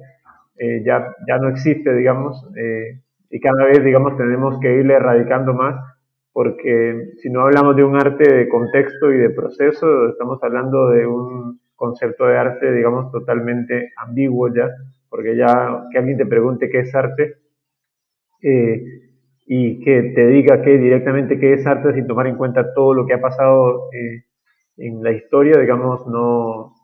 eh, 0.56 0.82
ya, 0.84 1.14
ya 1.26 1.38
no 1.38 1.50
existe, 1.50 1.92
digamos, 1.94 2.42
eh, 2.56 3.00
y 3.30 3.40
cada 3.40 3.66
vez, 3.66 3.84
digamos, 3.84 4.16
tenemos 4.16 4.58
que 4.60 4.78
irle 4.78 4.94
erradicando 4.94 5.52
más, 5.52 5.76
porque 6.32 7.12
si 7.20 7.28
no 7.28 7.42
hablamos 7.42 7.76
de 7.76 7.84
un 7.84 7.96
arte 7.96 8.32
de 8.32 8.48
contexto 8.48 9.12
y 9.12 9.18
de 9.18 9.30
proceso, 9.30 10.08
estamos 10.08 10.42
hablando 10.42 10.88
de 10.88 11.06
un 11.06 11.60
concepto 11.74 12.26
de 12.26 12.38
arte, 12.38 12.72
digamos, 12.72 13.12
totalmente 13.12 13.92
ambiguo 13.96 14.48
ya, 14.54 14.70
porque 15.10 15.36
ya 15.36 15.84
que 15.92 15.98
alguien 15.98 16.16
te 16.16 16.26
pregunte 16.26 16.70
qué 16.70 16.80
es 16.80 16.94
arte, 16.94 17.36
eh, 18.42 19.07
y 19.50 19.80
que 19.80 20.12
te 20.14 20.26
diga 20.26 20.60
que 20.60 20.76
directamente 20.76 21.40
qué 21.40 21.54
es 21.54 21.66
arte 21.66 21.94
sin 21.94 22.06
tomar 22.06 22.26
en 22.26 22.36
cuenta 22.36 22.74
todo 22.74 22.92
lo 22.92 23.06
que 23.06 23.14
ha 23.14 23.20
pasado 23.20 23.88
eh, 23.92 24.24
en 24.76 25.02
la 25.02 25.10
historia, 25.12 25.58
digamos, 25.58 26.06
no, 26.06 26.74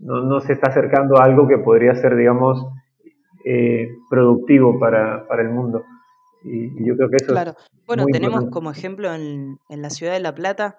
no, 0.00 0.40
se 0.40 0.52
está 0.52 0.68
acercando 0.68 1.16
a 1.16 1.24
algo 1.24 1.46
que 1.46 1.58
podría 1.58 1.94
ser, 1.94 2.16
digamos, 2.16 2.66
eh, 3.44 3.88
productivo 4.10 4.80
para, 4.80 5.28
para, 5.28 5.42
el 5.42 5.50
mundo. 5.50 5.84
Y, 6.42 6.84
yo 6.84 6.96
creo 6.96 7.08
que 7.08 7.16
eso 7.16 7.32
claro. 7.32 7.54
bueno, 7.86 8.04
tenemos 8.12 8.46
como 8.50 8.72
ejemplo 8.72 9.14
en, 9.14 9.60
en, 9.68 9.80
la 9.80 9.90
ciudad 9.90 10.12
de 10.12 10.20
La 10.20 10.34
Plata, 10.34 10.78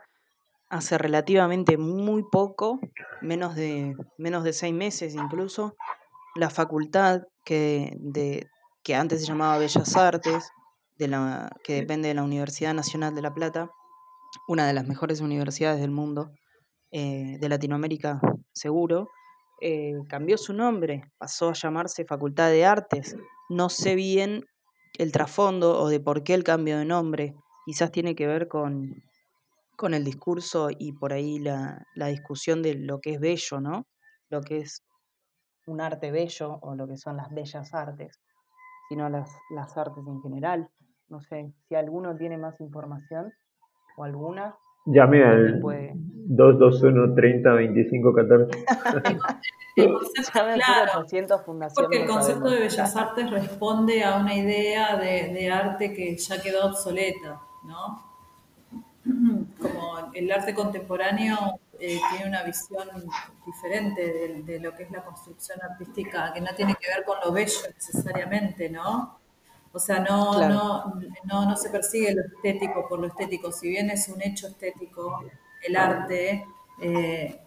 hace 0.69 0.97
relativamente 0.97 1.77
muy 1.77 2.25
poco, 2.29 2.81
menos 3.21 3.55
de, 3.55 3.95
menos 4.17 4.43
de 4.43 4.51
seis 4.51 4.73
meses 4.73 5.15
incluso, 5.15 5.77
la 6.35 6.49
facultad 6.49 7.21
que, 7.45 7.95
de, 8.01 8.47
que 8.83 8.93
antes 8.93 9.21
se 9.21 9.27
llamaba 9.27 9.57
Bellas 9.57 9.95
Artes, 9.95 10.51
de 10.97 11.07
la, 11.07 11.49
que 11.63 11.73
depende 11.73 12.07
de 12.07 12.13
la 12.13 12.23
Universidad 12.23 12.73
Nacional 12.73 13.15
de 13.15 13.21
La 13.21 13.33
Plata, 13.33 13.69
una 14.47 14.67
de 14.67 14.73
las 14.73 14.87
mejores 14.87 15.21
universidades 15.21 15.79
del 15.79 15.91
mundo, 15.91 16.31
eh, 16.91 17.37
de 17.39 17.49
Latinoamérica 17.49 18.21
seguro, 18.53 19.09
eh, 19.61 19.93
cambió 20.07 20.37
su 20.37 20.53
nombre, 20.53 21.03
pasó 21.17 21.49
a 21.49 21.53
llamarse 21.53 22.05
Facultad 22.05 22.49
de 22.49 22.65
Artes. 22.65 23.15
No 23.49 23.69
sé 23.69 23.95
bien 23.95 24.45
el 24.97 25.11
trasfondo 25.11 25.79
o 25.79 25.89
de 25.89 25.99
por 25.99 26.23
qué 26.23 26.33
el 26.33 26.43
cambio 26.43 26.77
de 26.77 26.85
nombre. 26.85 27.35
Quizás 27.65 27.91
tiene 27.91 28.15
que 28.15 28.27
ver 28.27 28.47
con, 28.47 29.03
con 29.75 29.93
el 29.93 30.03
discurso 30.03 30.69
y 30.77 30.93
por 30.93 31.13
ahí 31.13 31.39
la, 31.39 31.85
la 31.95 32.07
discusión 32.07 32.61
de 32.61 32.75
lo 32.75 32.99
que 32.99 33.13
es 33.13 33.19
bello, 33.19 33.59
¿no? 33.59 33.87
Lo 34.29 34.41
que 34.41 34.59
es 34.59 34.83
un 35.65 35.81
arte 35.81 36.11
bello 36.11 36.59
o 36.61 36.75
lo 36.75 36.87
que 36.87 36.97
son 36.97 37.17
las 37.17 37.29
bellas 37.29 37.73
artes, 37.73 38.19
sino 38.89 39.09
las, 39.09 39.29
las 39.49 39.75
artes 39.75 40.05
en 40.07 40.21
general. 40.21 40.69
No 41.09 41.21
sé, 41.21 41.53
si 41.67 41.75
alguno 41.75 42.15
tiene 42.15 42.37
más 42.37 42.59
información 42.61 43.33
o 43.97 44.03
alguna. 44.03 44.55
Llame 44.85 45.23
al 45.23 45.61
221 45.61 47.13
30 47.13 47.53
25 47.53 48.13
14. 48.13 48.65
claro, 50.55 51.05
porque 51.75 52.01
el 52.03 52.07
concepto 52.07 52.49
de 52.49 52.59
bellas 52.59 52.95
artes 52.95 53.29
responde 53.29 54.03
a 54.03 54.17
una 54.17 54.33
idea 54.35 54.97
de, 54.97 55.33
de 55.33 55.51
arte 55.51 55.93
que 55.93 56.15
ya 56.17 56.41
quedó 56.41 56.67
obsoleta, 56.67 57.41
¿no? 57.65 58.03
Como 59.61 60.11
el 60.13 60.31
arte 60.31 60.53
contemporáneo 60.53 61.59
eh, 61.79 61.99
tiene 62.09 62.27
una 62.27 62.43
visión 62.43 62.87
diferente 63.45 64.41
de, 64.43 64.59
lo 64.59 64.73
que 64.75 64.83
es 64.83 64.91
la 64.91 65.03
construcción 65.03 65.59
artística, 65.61 66.33
que 66.33 66.41
no 66.41 66.53
tiene 66.55 66.75
que 66.75 66.87
ver 66.87 67.05
con 67.05 67.17
lo 67.23 67.31
bello 67.31 67.59
necesariamente, 67.73 68.69
¿no? 68.69 69.16
O 69.77 69.79
sea, 69.79 69.99
no, 69.99 70.39
no, 70.49 70.99
no, 71.25 71.45
no, 71.45 71.55
se 71.55 71.69
persigue 71.69 72.15
lo 72.15 72.23
estético 72.23 72.87
por 72.89 72.97
lo 72.97 73.05
estético, 73.05 73.51
si 73.51 73.69
bien 73.69 73.91
es 73.91 74.09
un 74.09 74.19
hecho 74.23 74.47
estético 74.47 75.23
el 75.61 75.75
arte, 75.75 76.43
eh, 76.81 77.39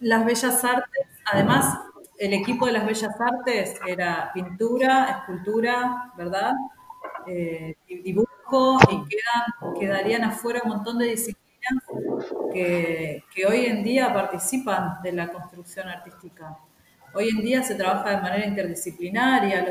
las 0.00 0.24
bellas 0.24 0.64
artes, 0.64 1.06
además, 1.30 1.78
el 2.18 2.32
equipo 2.32 2.64
de 2.64 2.72
las 2.72 2.86
bellas 2.86 3.20
artes 3.20 3.74
era 3.86 4.30
pintura, 4.32 5.18
escultura, 5.18 6.10
¿verdad? 6.16 6.54
Eh, 7.26 7.76
dibujo, 7.86 8.78
y 8.90 9.04
quedan, 9.04 9.74
quedarían 9.78 10.24
afuera 10.24 10.62
un 10.64 10.70
montón 10.70 10.96
de 10.96 11.08
disciplinas 11.08 11.84
que, 12.50 13.22
hoy 13.46 13.66
en 13.66 13.84
día 13.84 14.10
participan 14.14 15.02
de 15.02 15.12
la 15.12 15.30
construcción 15.30 15.86
artística. 15.88 16.56
Hoy 17.16 17.28
en 17.28 17.42
día 17.42 17.62
se 17.62 17.76
trabaja 17.76 18.10
de 18.10 18.16
manera 18.16 18.44
interdisciplinaria, 18.44 19.64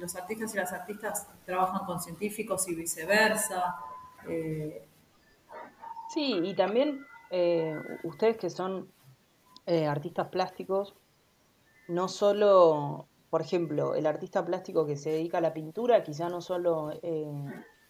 los, 0.00 0.16
artistas 0.16 0.54
y 0.54 0.56
las 0.56 0.72
artistas 0.72 1.28
trabajan 1.44 1.84
con 1.84 2.00
científicos 2.00 2.66
y 2.68 2.74
viceversa. 2.74 3.76
Eh, 4.26 4.88
sí, 6.14 6.40
y 6.42 6.54
también 6.54 7.04
eh, 7.30 7.76
ustedes 8.04 8.38
que 8.38 8.48
son 8.48 8.90
eh, 9.66 9.86
artistas 9.86 10.28
plásticos, 10.28 10.94
no 11.88 12.08
solo, 12.08 13.08
por 13.28 13.42
ejemplo, 13.42 13.94
el 13.94 14.06
artista 14.06 14.42
plástico 14.46 14.86
que 14.86 14.96
se 14.96 15.10
dedica 15.10 15.36
a 15.38 15.42
la 15.42 15.52
pintura, 15.52 16.02
quizá 16.02 16.30
no 16.30 16.40
solo 16.40 16.92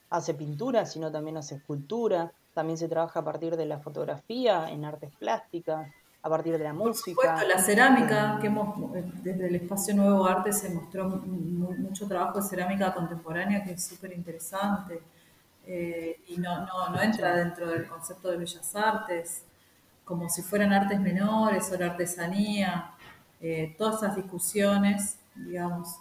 hace 0.09 0.35
pintura, 0.35 0.85
sino 0.85 1.13
también 1.13 1.37
hace 1.37 1.57
escultura, 1.57 2.33
también 2.55 2.77
se 2.77 2.89
trabaja 2.89 3.21
a 3.21 3.25
partir 3.25 3.57
de 3.57 3.67
la 3.67 3.79
fotografía, 3.79 4.69
en 4.69 4.85
artes 4.85 5.15
plásticas, 5.17 5.89
a 6.23 6.29
partir 6.29 6.57
de 6.57 6.65
la 6.65 6.73
música. 6.73 7.15
Por 7.15 7.25
supuesto, 7.25 7.49
la 7.49 7.59
cerámica, 7.59 8.39
que 8.41 8.49
hemos, 8.49 8.93
desde 9.23 9.49
el 9.49 9.55
Espacio 9.57 9.95
Nuevo 9.95 10.27
Arte 10.27 10.53
se 10.53 10.69
mostró 10.71 11.09
mucho 11.09 12.07
trabajo 12.07 12.41
de 12.41 12.49
cerámica 12.49 12.93
contemporánea 12.93 13.65
que 13.65 13.73
es 13.73 13.85
súper 13.85 14.13
interesante 14.13 15.01
eh, 15.67 16.21
y 16.27 16.39
no, 16.39 16.67
no, 16.67 17.01
entra 17.01 17.37
dentro 17.37 17.69
del 17.69 17.87
concepto 17.87 18.31
de 18.31 18.39
bellas 18.39 18.75
artes, 18.75 19.45
como 20.05 20.29
si 20.29 20.43
fueran 20.43 20.73
artes 20.73 20.99
menores 21.01 21.71
o 21.73 21.79
la 21.79 21.87
artesanía, 21.87 22.91
eh, 23.41 23.75
todas 23.79 24.03
esas 24.03 24.17
discusiones, 24.17 25.19
digamos, 25.35 25.97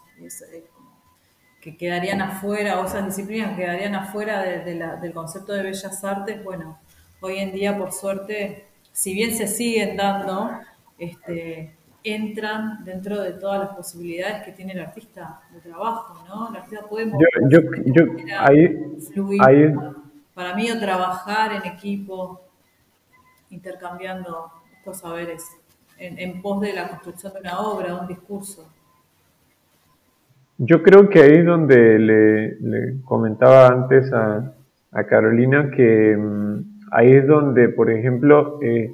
que 1.61 1.77
quedarían 1.77 2.21
afuera, 2.21 2.79
o 2.79 2.85
esas 2.85 3.05
disciplinas 3.05 3.55
quedarían 3.55 3.95
afuera 3.95 4.41
del 4.41 5.13
concepto 5.13 5.53
de 5.53 5.63
bellas 5.63 6.03
artes, 6.03 6.43
bueno, 6.43 6.79
hoy 7.21 7.37
en 7.37 7.51
día 7.51 7.77
por 7.77 7.91
suerte, 7.91 8.68
si 8.99 9.13
bien 9.13 9.31
se 9.31 9.47
siguen 9.47 9.95
dando, 9.95 10.51
este, 10.97 11.71
entran 12.03 12.83
dentro 12.83 13.21
de 13.21 13.31
todas 13.31 13.59
las 13.59 13.69
posibilidades 13.69 14.43
que 14.43 14.51
tiene 14.51 14.73
el 14.73 14.81
artista 14.81 15.39
de 15.53 15.61
trabajo, 15.61 16.21
¿no? 16.27 16.49
El 16.49 16.57
artista 16.57 16.85
puede 16.85 17.09
yo, 17.49 17.61
yo, 17.85 18.01
fluir, 19.13 19.73
para 20.33 20.53
mí 20.53 20.69
o 20.69 20.77
trabajar 20.77 21.53
en 21.53 21.71
equipo, 21.71 22.41
intercambiando 23.51 24.51
estos 24.77 24.99
saberes 24.99 25.45
en, 25.97 26.19
en 26.19 26.41
pos 26.41 26.59
de 26.59 26.73
la 26.73 26.89
construcción 26.89 27.31
de 27.35 27.39
una 27.39 27.57
obra, 27.57 27.93
de 27.93 28.01
un 28.01 28.07
discurso. 28.07 28.67
Yo 30.57 30.83
creo 30.83 31.07
que 31.07 31.21
ahí 31.21 31.37
es 31.37 31.45
donde 31.45 31.99
le, 31.99 33.01
comentaba 33.03 33.67
antes 33.67 34.11
a, 34.11 34.55
Carolina 35.07 35.71
que 35.71 36.17
mm, 36.17 36.68
ahí 36.91 37.13
es 37.13 37.27
donde, 37.27 37.69
por 37.69 37.89
ejemplo, 37.89 38.59
eh, 38.61 38.93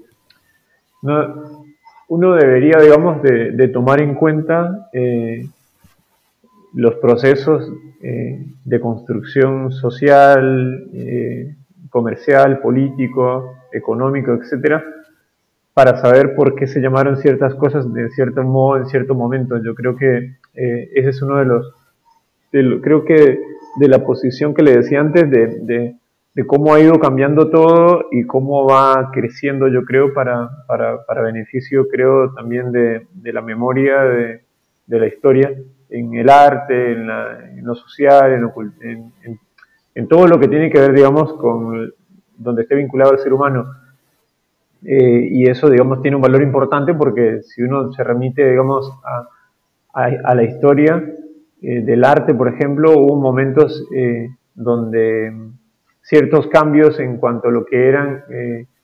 uno 2.07 2.35
debería, 2.35 2.79
digamos, 2.79 3.21
de, 3.21 3.67
tomar 3.69 4.01
en 4.01 4.15
cuenta 4.15 4.89
eh, 4.93 5.47
los 6.73 6.95
procesos 6.95 7.71
eh, 8.01 8.45
de 8.63 8.79
construcción 8.79 9.71
social, 9.71 10.87
comercial, 11.89 12.59
político, 12.59 13.55
económico, 13.71 14.33
etcétera, 14.33 14.83
para 15.73 15.97
saber 15.97 16.35
por 16.35 16.55
qué 16.55 16.67
se 16.67 16.81
llamaron 16.81 17.17
ciertas 17.17 17.55
cosas 17.55 17.91
de 17.93 18.09
cierto 18.11 18.43
modo 18.43 18.77
en 18.77 18.87
cierto 18.87 19.15
momento. 19.15 19.61
Yo 19.63 19.75
creo 19.75 19.95
que 19.95 20.37
ese 20.53 21.09
es 21.09 21.21
uno 21.21 21.37
de 21.37 21.45
los, 21.45 21.73
creo 22.81 23.03
que 23.05 23.39
de 23.77 23.87
la 23.87 24.03
posición 24.03 24.53
que 24.53 24.63
le 24.63 24.77
decía 24.77 25.01
antes, 25.01 25.29
de, 25.29 25.95
cómo 26.43 26.73
ha 26.73 26.81
ido 26.81 26.99
cambiando 26.99 27.49
todo 27.49 28.07
y 28.11 28.25
cómo 28.25 28.67
va 28.67 29.09
creciendo, 29.13 29.69
yo 29.69 29.85
creo, 29.85 30.13
para, 30.13 30.49
para, 30.67 31.05
para 31.05 31.21
beneficio, 31.21 31.87
creo, 31.87 32.33
también 32.33 32.73
de, 32.73 33.07
de 33.13 33.33
la 33.33 33.41
memoria, 33.41 34.01
de, 34.01 34.43
de, 34.85 34.99
la 34.99 35.07
historia, 35.07 35.53
en 35.89 36.13
el 36.13 36.29
arte, 36.29 36.91
en, 36.91 37.09
en 37.09 37.65
lo 37.65 37.73
social, 37.75 38.33
en, 38.33 39.11
en, 39.23 39.39
en, 39.95 40.07
todo 40.09 40.27
lo 40.27 40.37
que 40.37 40.49
tiene 40.49 40.69
que 40.69 40.79
ver, 40.79 40.91
digamos, 40.91 41.33
con 41.33 41.93
donde 42.37 42.63
esté 42.63 42.75
vinculado 42.75 43.11
al 43.11 43.19
ser 43.19 43.31
humano. 43.31 43.67
Eh, 44.83 45.29
y 45.31 45.47
eso, 45.47 45.69
digamos, 45.69 46.01
tiene 46.01 46.17
un 46.17 46.21
valor 46.21 46.43
importante 46.43 46.93
porque 46.93 47.41
si 47.43 47.63
uno 47.63 47.93
se 47.93 48.03
remite, 48.03 48.47
digamos, 48.49 48.91
a, 49.03 49.27
a, 49.93 50.35
la 50.35 50.43
historia 50.43 51.01
eh, 51.61 51.81
del 51.81 52.03
arte, 52.03 52.35
por 52.35 52.49
ejemplo, 52.49 52.91
hubo 52.91 53.15
momentos 53.15 53.87
eh, 53.95 54.29
donde 54.53 55.33
ciertos 56.05 56.47
cambios 56.47 56.99
en 56.99 57.17
cuanto 57.17 57.47
a 57.47 57.51
lo 57.51 57.65
que 57.65 57.87
eran 57.89 58.23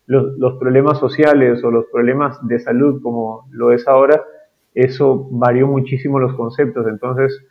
los, 0.08 0.38
los, 0.38 0.58
problemas 0.60 0.98
sociales 0.98 1.64
o 1.64 1.72
los 1.72 1.86
problemas 1.92 2.46
de 2.48 2.60
salud, 2.60 3.02
como 3.02 3.48
lo 3.52 3.72
es 3.72 3.88
ahora, 3.88 4.22
eso 4.74 5.28
varió 5.32 5.68
muchísimo 5.68 6.20
los 6.20 6.34
conceptos. 6.34 6.88
Entonces, 6.88 7.46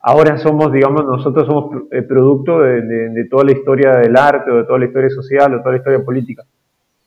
ahora 0.00 0.36
somos, 0.38 0.72
digamos, 0.72 1.06
nosotros 1.06 1.46
somos 1.46 1.84
producto 2.08 2.60
de, 2.60 2.82
de, 2.82 3.24
toda 3.26 3.44
la 3.44 3.52
historia 3.52 3.96
del 3.96 4.16
arte 4.16 4.50
o 4.50 4.56
de 4.56 4.64
toda 4.64 4.80
la 4.80 4.86
historia 4.86 5.10
social 5.10 5.54
o 5.54 5.58
toda 5.58 5.72
la 5.72 5.78
historia 5.78 6.04
política. 6.04 6.42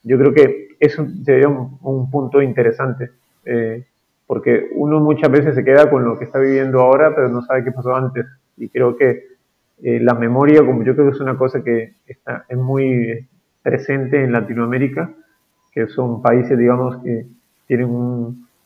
Yo 0.03 0.17
creo 0.17 0.33
que 0.33 0.69
eso 0.79 1.05
sería 1.23 1.49
un, 1.49 2.09
punto 2.09 2.41
interesante, 2.41 3.11
eh, 3.43 3.85
porque 4.25 4.69
uno 4.73 5.01
muchas 5.01 5.29
veces 5.29 5.53
se 5.53 5.65
queda 5.65 5.89
con 5.89 6.05
lo 6.05 6.17
que 6.17 6.25
está 6.25 6.39
viviendo 6.39 6.79
ahora, 6.79 7.13
pero 7.13 7.27
no 7.27 7.41
sabe 7.41 7.63
qué 7.63 7.71
pasó 7.71 7.93
antes. 7.93 8.25
Y 8.57 8.69
creo 8.69 8.95
que 8.95 9.34
eh, 9.83 9.99
la 9.99 10.13
memoria, 10.13 10.65
como 10.65 10.83
yo 10.83 10.95
creo 10.95 11.07
que 11.07 11.15
es 11.15 11.21
una 11.21 11.37
cosa 11.37 11.63
que 11.63 11.93
está, 12.05 12.45
es 12.47 12.57
muy 12.57 13.27
presente 13.61 14.23
en 14.23 14.31
Latinoamérica, 14.31 15.11
que 15.71 15.87
son 15.87 16.21
países, 16.21 16.57
digamos, 16.57 16.97
que 17.03 17.25
tienen 17.67 17.89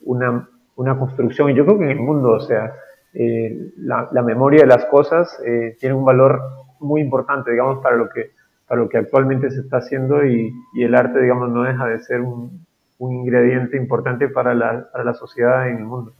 una, 0.02 0.48
una, 0.76 0.98
construcción, 0.98 1.50
y 1.50 1.54
yo 1.54 1.64
creo 1.64 1.78
que 1.78 1.84
en 1.84 1.90
el 1.90 2.00
mundo, 2.00 2.30
o 2.32 2.40
sea, 2.40 2.72
eh, 3.14 3.72
la, 3.78 4.08
la, 4.12 4.22
memoria 4.22 4.60
de 4.60 4.66
las 4.66 4.84
cosas 4.84 5.36
tiene 5.80 5.94
un 5.94 6.04
valor 6.04 6.40
muy 6.78 7.00
importante, 7.00 7.50
digamos, 7.50 7.82
para 7.82 7.96
lo 7.96 8.08
que 8.08 8.30
para 8.70 8.82
lo 8.82 8.88
que 8.88 8.98
actualmente 8.98 9.50
se 9.50 9.62
está 9.62 9.78
haciendo 9.78 10.24
y, 10.24 10.54
el 10.76 10.94
arte, 10.94 11.20
digamos, 11.20 11.50
no 11.50 11.64
deja 11.64 11.86
de 11.86 11.98
ser 11.98 12.20
un, 12.20 12.64
ingrediente 13.00 13.76
importante 13.76 14.28
para 14.28 14.54
la, 14.54 14.88
para 14.92 15.02
la, 15.02 15.14
sociedad 15.14 15.68
en 15.68 15.78
el 15.78 15.84
mundo. 15.84 16.12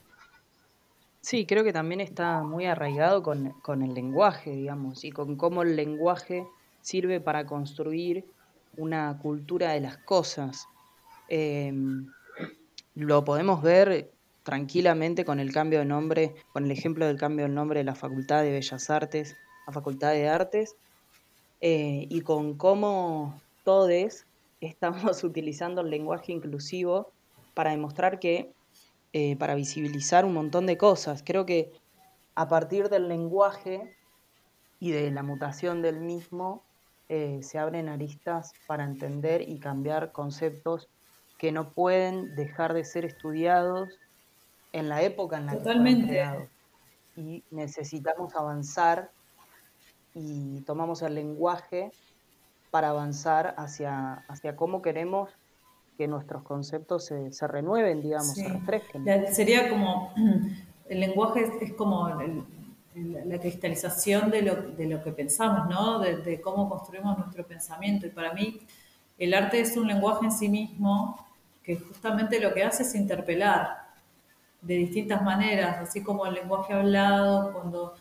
Sí, 1.23 1.45
creo 1.45 1.65
que 1.65 1.73
también 1.73 2.01
está 2.01 2.43
muy 2.43 2.65
arraigado 2.65 3.23
con, 3.23 3.83
el 3.83 3.95
lenguaje, 3.95 4.53
digamos, 4.53 5.05
y 5.05 5.11
con 5.11 5.37
cómo 5.37 5.63
el 5.63 5.77
lenguaje 5.77 6.47
sirve 6.81 7.21
para 7.21 7.45
construir 7.45 8.25
una 8.79 9.19
cultura 9.19 9.73
de 9.73 9.81
las 9.81 9.99
cosas. 9.99 10.67
Em, 11.29 12.07
lo 12.95 13.23
podemos 13.25 13.63
ver 13.63 14.11
tranquilamente 14.45 15.27
con 15.27 15.41
el 15.41 15.53
cambio 15.53 15.81
de 15.81 15.85
nombre, 15.85 16.35
con 16.53 16.65
el 16.65 16.71
ejemplo 16.71 17.07
del 17.07 17.19
cambio 17.19 17.47
de 17.47 17.53
nombre 17.53 17.81
de 17.81 17.85
la 17.85 17.95
Facultad 17.95 18.43
de 18.43 18.53
Bellas 18.53 18.89
Artes 18.89 19.37
a 19.67 19.73
Facultad 19.73 20.13
de 20.13 20.27
Artes, 20.27 20.75
eh, 21.61 22.07
y 22.09 22.23
con 22.23 22.57
cómo 22.57 23.39
todos 23.65 24.25
estamos 24.63 25.23
utilizando 25.23 25.83
el 25.83 25.91
lenguaje 25.91 26.33
inclusivo 26.33 27.13
para 27.53 27.73
demostrar 27.73 28.19
que 28.19 28.53
eh, 29.13 29.37
para 29.37 29.55
visibilizar 29.55 30.25
un 30.25 30.35
montón 30.35 30.67
de 30.67 30.79
cosas. 30.79 31.23
Creo 31.25 31.47
que 31.47 31.73
a 32.35 32.49
partir 32.49 32.89
del 32.89 33.09
lenguaje 33.09 33.97
y 34.79 34.93
de 34.93 35.11
la 35.11 35.23
mutación 35.23 35.83
del 35.83 36.01
mismo, 36.01 36.63
eh, 37.09 37.41
se 37.43 37.59
abren 37.59 37.89
aristas 37.89 38.53
para 38.67 38.85
entender 38.85 39.43
y 39.43 39.59
cambiar 39.59 40.13
conceptos 40.13 40.89
que 41.39 41.51
no 41.51 41.73
pueden 41.73 42.37
dejar 42.37 42.73
de 42.73 42.85
ser 42.85 43.05
estudiados 43.05 43.99
en 44.73 44.89
la 44.89 45.03
época 45.03 45.39
en 45.39 45.47
la 45.47 45.53
que 45.53 45.59
fueron 45.59 46.03
creados. 46.03 46.49
Y 47.17 47.43
necesitamos 47.51 48.37
avanzar 48.37 49.11
y 50.15 50.61
tomamos 50.61 51.03
el 51.03 51.15
lenguaje 51.15 51.91
para 52.71 52.91
avanzar 52.91 53.55
hacia, 53.59 54.25
hacia 54.29 54.55
cómo 54.55 54.81
queremos 54.81 55.31
que 56.01 56.09
nuestros 56.09 56.43
conceptos 56.45 57.05
se, 57.05 57.31
se 57.31 57.47
renueven, 57.47 58.01
digamos, 58.01 58.33
se 58.33 58.49
refresquen. 58.49 59.05
Sería 59.35 59.69
como, 59.69 60.15
el 60.89 60.99
lenguaje 60.99 61.47
es, 61.61 61.75
como 61.75 62.09
la 62.95 63.39
cristalización 63.39 64.31
de 64.31 64.41
lo, 64.41 64.55
de 64.63 64.87
lo, 64.87 65.05
que 65.05 65.13
pensamos, 65.13 65.69
¿no? 65.69 65.99
De, 65.99 66.41
cómo 66.41 66.71
construimos 66.71 67.19
nuestro 67.19 67.47
pensamiento. 67.47 68.07
Y 68.07 68.11
para 68.11 68.33
mí, 68.33 68.63
el 69.19 69.35
arte 69.35 69.61
es 69.61 69.77
un 69.77 69.89
lenguaje 69.89 70.25
en 70.25 70.33
sí 70.33 70.49
mismo 70.49 71.23
que 71.63 71.77
justamente 71.77 72.41
lo 72.41 72.55
que 72.55 72.65
hace 72.65 72.83
es 72.83 72.95
interpelar 72.95 73.91
de 74.63 74.77
distintas 74.77 75.23
maneras, 75.23 75.81
así 75.83 76.03
como 76.03 76.25
el 76.25 76.33
lenguaje 76.33 76.73
hablado, 76.73 77.53
cuando 77.53 77.95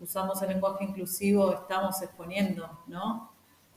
usamos 0.00 0.40
el 0.40 0.48
lenguaje 0.48 0.84
inclusivo, 0.84 1.52
estamos 1.52 2.00
exponiendo, 2.00 2.70
¿no? 2.86 3.30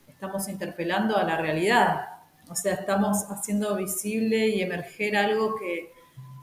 Estamos 0.06 0.48
interpelando 0.48 1.18
a 1.18 1.24
la 1.24 1.36
realidad, 1.36 2.17
o 2.48 2.54
sea, 2.54 2.74
estamos 2.74 3.24
haciendo 3.30 3.76
visible 3.76 4.48
y 4.48 4.62
emerger 4.62 5.16
algo 5.16 5.54
que, 5.56 5.92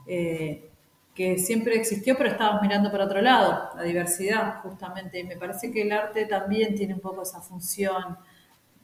eh, 0.06 0.70
que 1.14 1.38
siempre 1.38 1.76
existió, 1.76 2.16
pero 2.16 2.30
estábamos 2.30 2.62
mirando 2.62 2.90
para 2.90 3.04
otro 3.04 3.20
lado, 3.22 3.70
la 3.76 3.82
diversidad, 3.82 4.60
justamente. 4.62 5.20
Y 5.20 5.24
me 5.24 5.36
parece 5.36 5.70
que 5.70 5.82
el 5.82 5.92
arte 5.92 6.26
también 6.26 6.74
tiene 6.74 6.94
un 6.94 7.00
poco 7.00 7.22
esa 7.22 7.40
función, 7.40 8.18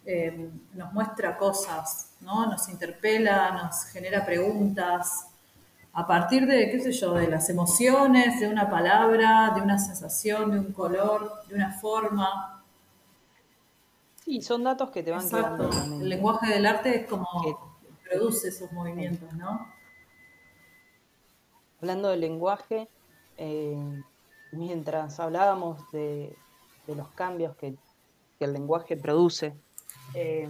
eh, 0.04 0.50
nos 0.74 0.92
muestra 0.92 1.36
cosas, 1.36 2.14
¿no? 2.20 2.46
Nos 2.46 2.68
interpela, 2.68 3.52
nos 3.52 3.84
genera 3.86 4.24
preguntas, 4.24 5.26
a 5.94 6.06
partir 6.06 6.46
de, 6.46 6.70
qué 6.70 6.80
sé 6.80 6.92
yo, 6.92 7.14
de 7.14 7.28
las 7.28 7.50
emociones, 7.50 8.40
de 8.40 8.48
una 8.48 8.70
palabra, 8.70 9.52
de 9.54 9.60
una 9.60 9.78
sensación, 9.78 10.50
de 10.50 10.58
un 10.58 10.72
color, 10.72 11.42
de 11.48 11.54
una 11.54 11.72
forma. 11.72 12.61
Sí, 14.24 14.40
son 14.40 14.64
datos 14.64 14.90
que 14.90 15.02
te 15.02 15.10
van 15.10 15.22
Exacto. 15.22 15.70
El 16.00 16.08
lenguaje 16.08 16.52
del 16.52 16.66
arte 16.66 17.00
es 17.00 17.06
como 17.08 17.26
que 17.42 17.54
produce 18.08 18.48
esos 18.48 18.70
movimientos, 18.72 19.32
¿no? 19.34 19.66
Hablando 21.80 22.10
del 22.10 22.20
lenguaje, 22.20 22.88
eh, 23.36 23.76
mientras 24.52 25.18
hablábamos 25.18 25.90
de, 25.90 26.36
los 26.86 27.08
cambios 27.10 27.56
que, 27.56 27.74
el 28.38 28.52
lenguaje 28.52 28.96
produce, 28.96 29.54
eh, 30.14 30.48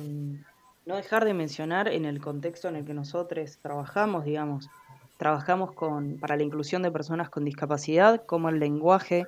no 0.86 0.96
dejar 0.96 1.26
de 1.26 1.34
mencionar 1.34 1.88
en 1.88 2.06
el 2.06 2.22
contexto 2.22 2.68
en 2.68 2.76
el 2.76 2.86
que 2.86 2.94
nosotros 2.94 3.58
trabajamos, 3.60 4.24
digamos, 4.24 4.68
trabajamos 5.18 5.72
con, 5.72 6.18
para 6.18 6.36
la 6.36 6.42
inclusión 6.42 6.82
de 6.82 6.90
personas 6.90 7.30
con 7.30 7.44
discapacidad, 7.44 8.24
cómo 8.26 8.48
el 8.48 8.58
lenguaje 8.58 9.26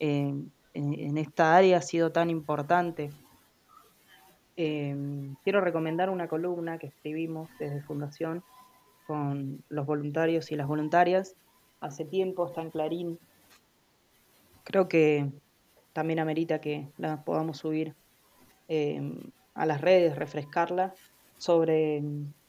eh, 0.00 0.32
en, 0.72 1.18
esta 1.18 1.56
área 1.56 1.78
ha 1.78 1.82
sido 1.82 2.12
tan 2.12 2.30
importante. 2.30 3.10
Eh, 4.56 4.96
quiero 5.42 5.60
recomendar 5.60 6.10
una 6.10 6.28
columna 6.28 6.78
que 6.78 6.88
escribimos 6.88 7.48
desde 7.58 7.82
Fundación 7.82 8.42
con 9.06 9.62
los 9.68 9.86
voluntarios 9.86 10.52
y 10.52 10.56
las 10.56 10.66
voluntarias. 10.66 11.34
Hace 11.80 12.04
tiempo 12.04 12.46
está 12.46 12.62
en 12.62 12.70
Clarín. 12.70 13.18
Creo 14.64 14.88
que 14.88 15.30
también 15.92 16.18
amerita 16.18 16.60
que 16.60 16.88
la 16.98 17.24
podamos 17.24 17.58
subir 17.58 17.94
eh, 18.68 19.02
a 19.54 19.66
las 19.66 19.80
redes, 19.80 20.16
refrescarla, 20.16 20.94
sobre 21.36 22.02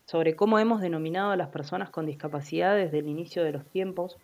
sobre 0.05 0.35
cómo 0.35 0.59
hemos 0.59 0.81
denominado 0.81 1.31
a 1.31 1.35
las 1.35 1.49
personas 1.49 1.89
con 1.89 2.05
discapacidad 2.05 2.75
desde 2.75 2.99
el 2.99 3.07
inicio 3.07 3.43
de 3.43 3.51
los 3.51 3.65
tiempos 3.65 4.17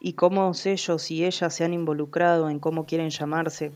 y 0.00 0.12
cómo 0.14 0.52
ellos 0.64 1.10
y 1.10 1.24
ellas 1.24 1.54
se 1.54 1.64
han 1.64 1.72
involucrado 1.72 2.50
en 2.50 2.58
cómo 2.58 2.84
quieren 2.84 3.10
llamarse 3.10 3.72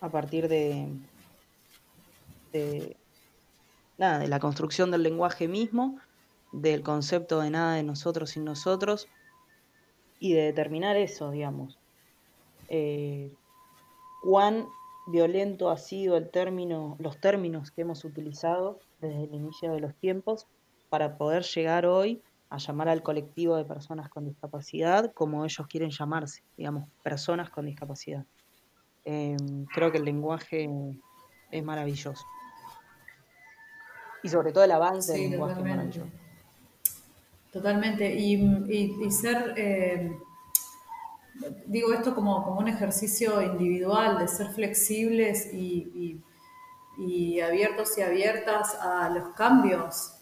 a 0.00 0.08
partir 0.08 0.48
de, 0.48 0.88
nada, 3.98 4.18
de 4.18 4.28
la 4.28 4.40
construcción 4.40 4.90
del 4.90 5.02
lenguaje 5.02 5.48
mismo, 5.48 5.98
del 6.52 6.82
concepto 6.82 7.40
de 7.40 7.50
nada 7.50 7.74
de 7.74 7.82
nosotros 7.82 8.30
sin 8.30 8.44
nosotros 8.44 9.08
y 10.18 10.34
de 10.34 10.42
determinar 10.42 10.96
eso, 10.96 11.30
digamos. 11.30 11.78
Eh, 12.68 13.32
cuán 14.22 14.66
violento 15.06 15.70
ha 15.70 15.76
sido 15.76 16.16
el 16.16 16.30
término, 16.30 16.96
los 16.98 17.20
términos 17.20 17.70
que 17.70 17.82
hemos 17.82 18.04
utilizado 18.04 18.80
desde 19.00 19.24
el 19.24 19.34
inicio 19.34 19.72
de 19.72 19.80
los 19.80 19.94
tiempos 19.94 20.46
para 20.88 21.16
poder 21.16 21.44
llegar 21.44 21.86
hoy 21.86 22.22
a 22.48 22.58
llamar 22.58 22.88
al 22.88 23.02
colectivo 23.02 23.56
de 23.56 23.64
personas 23.64 24.08
con 24.08 24.24
discapacidad 24.24 25.12
como 25.12 25.44
ellos 25.44 25.66
quieren 25.66 25.90
llamarse, 25.90 26.42
digamos, 26.56 26.88
personas 27.02 27.50
con 27.50 27.66
discapacidad. 27.66 28.24
Em, 29.04 29.66
creo 29.66 29.92
que 29.92 29.98
el 29.98 30.04
lenguaje 30.04 30.68
es 31.50 31.64
maravilloso. 31.64 32.24
Y 34.26 34.28
sobre 34.28 34.52
todo 34.52 34.64
el 34.64 34.72
avance 34.72 35.12
del 35.12 35.30
lenguaje 35.30 35.62
maravilloso. 35.62 36.08
Totalmente. 37.52 38.14
Y, 38.14 39.10
ser, 39.10 39.54
eh, 39.56 40.12
digo 41.66 41.92
esto 41.92 42.14
como, 42.14 42.44
como 42.44 42.60
un 42.60 42.68
ejercicio 42.68 43.40
individual, 43.40 44.18
de 44.18 44.28
ser 44.28 44.48
flexibles 44.48 45.52
y 45.52 46.20
y 46.98 47.40
abiertos 47.40 47.96
y 47.98 48.02
abiertas 48.02 48.74
a 48.80 49.08
los 49.10 49.34
cambios, 49.34 50.14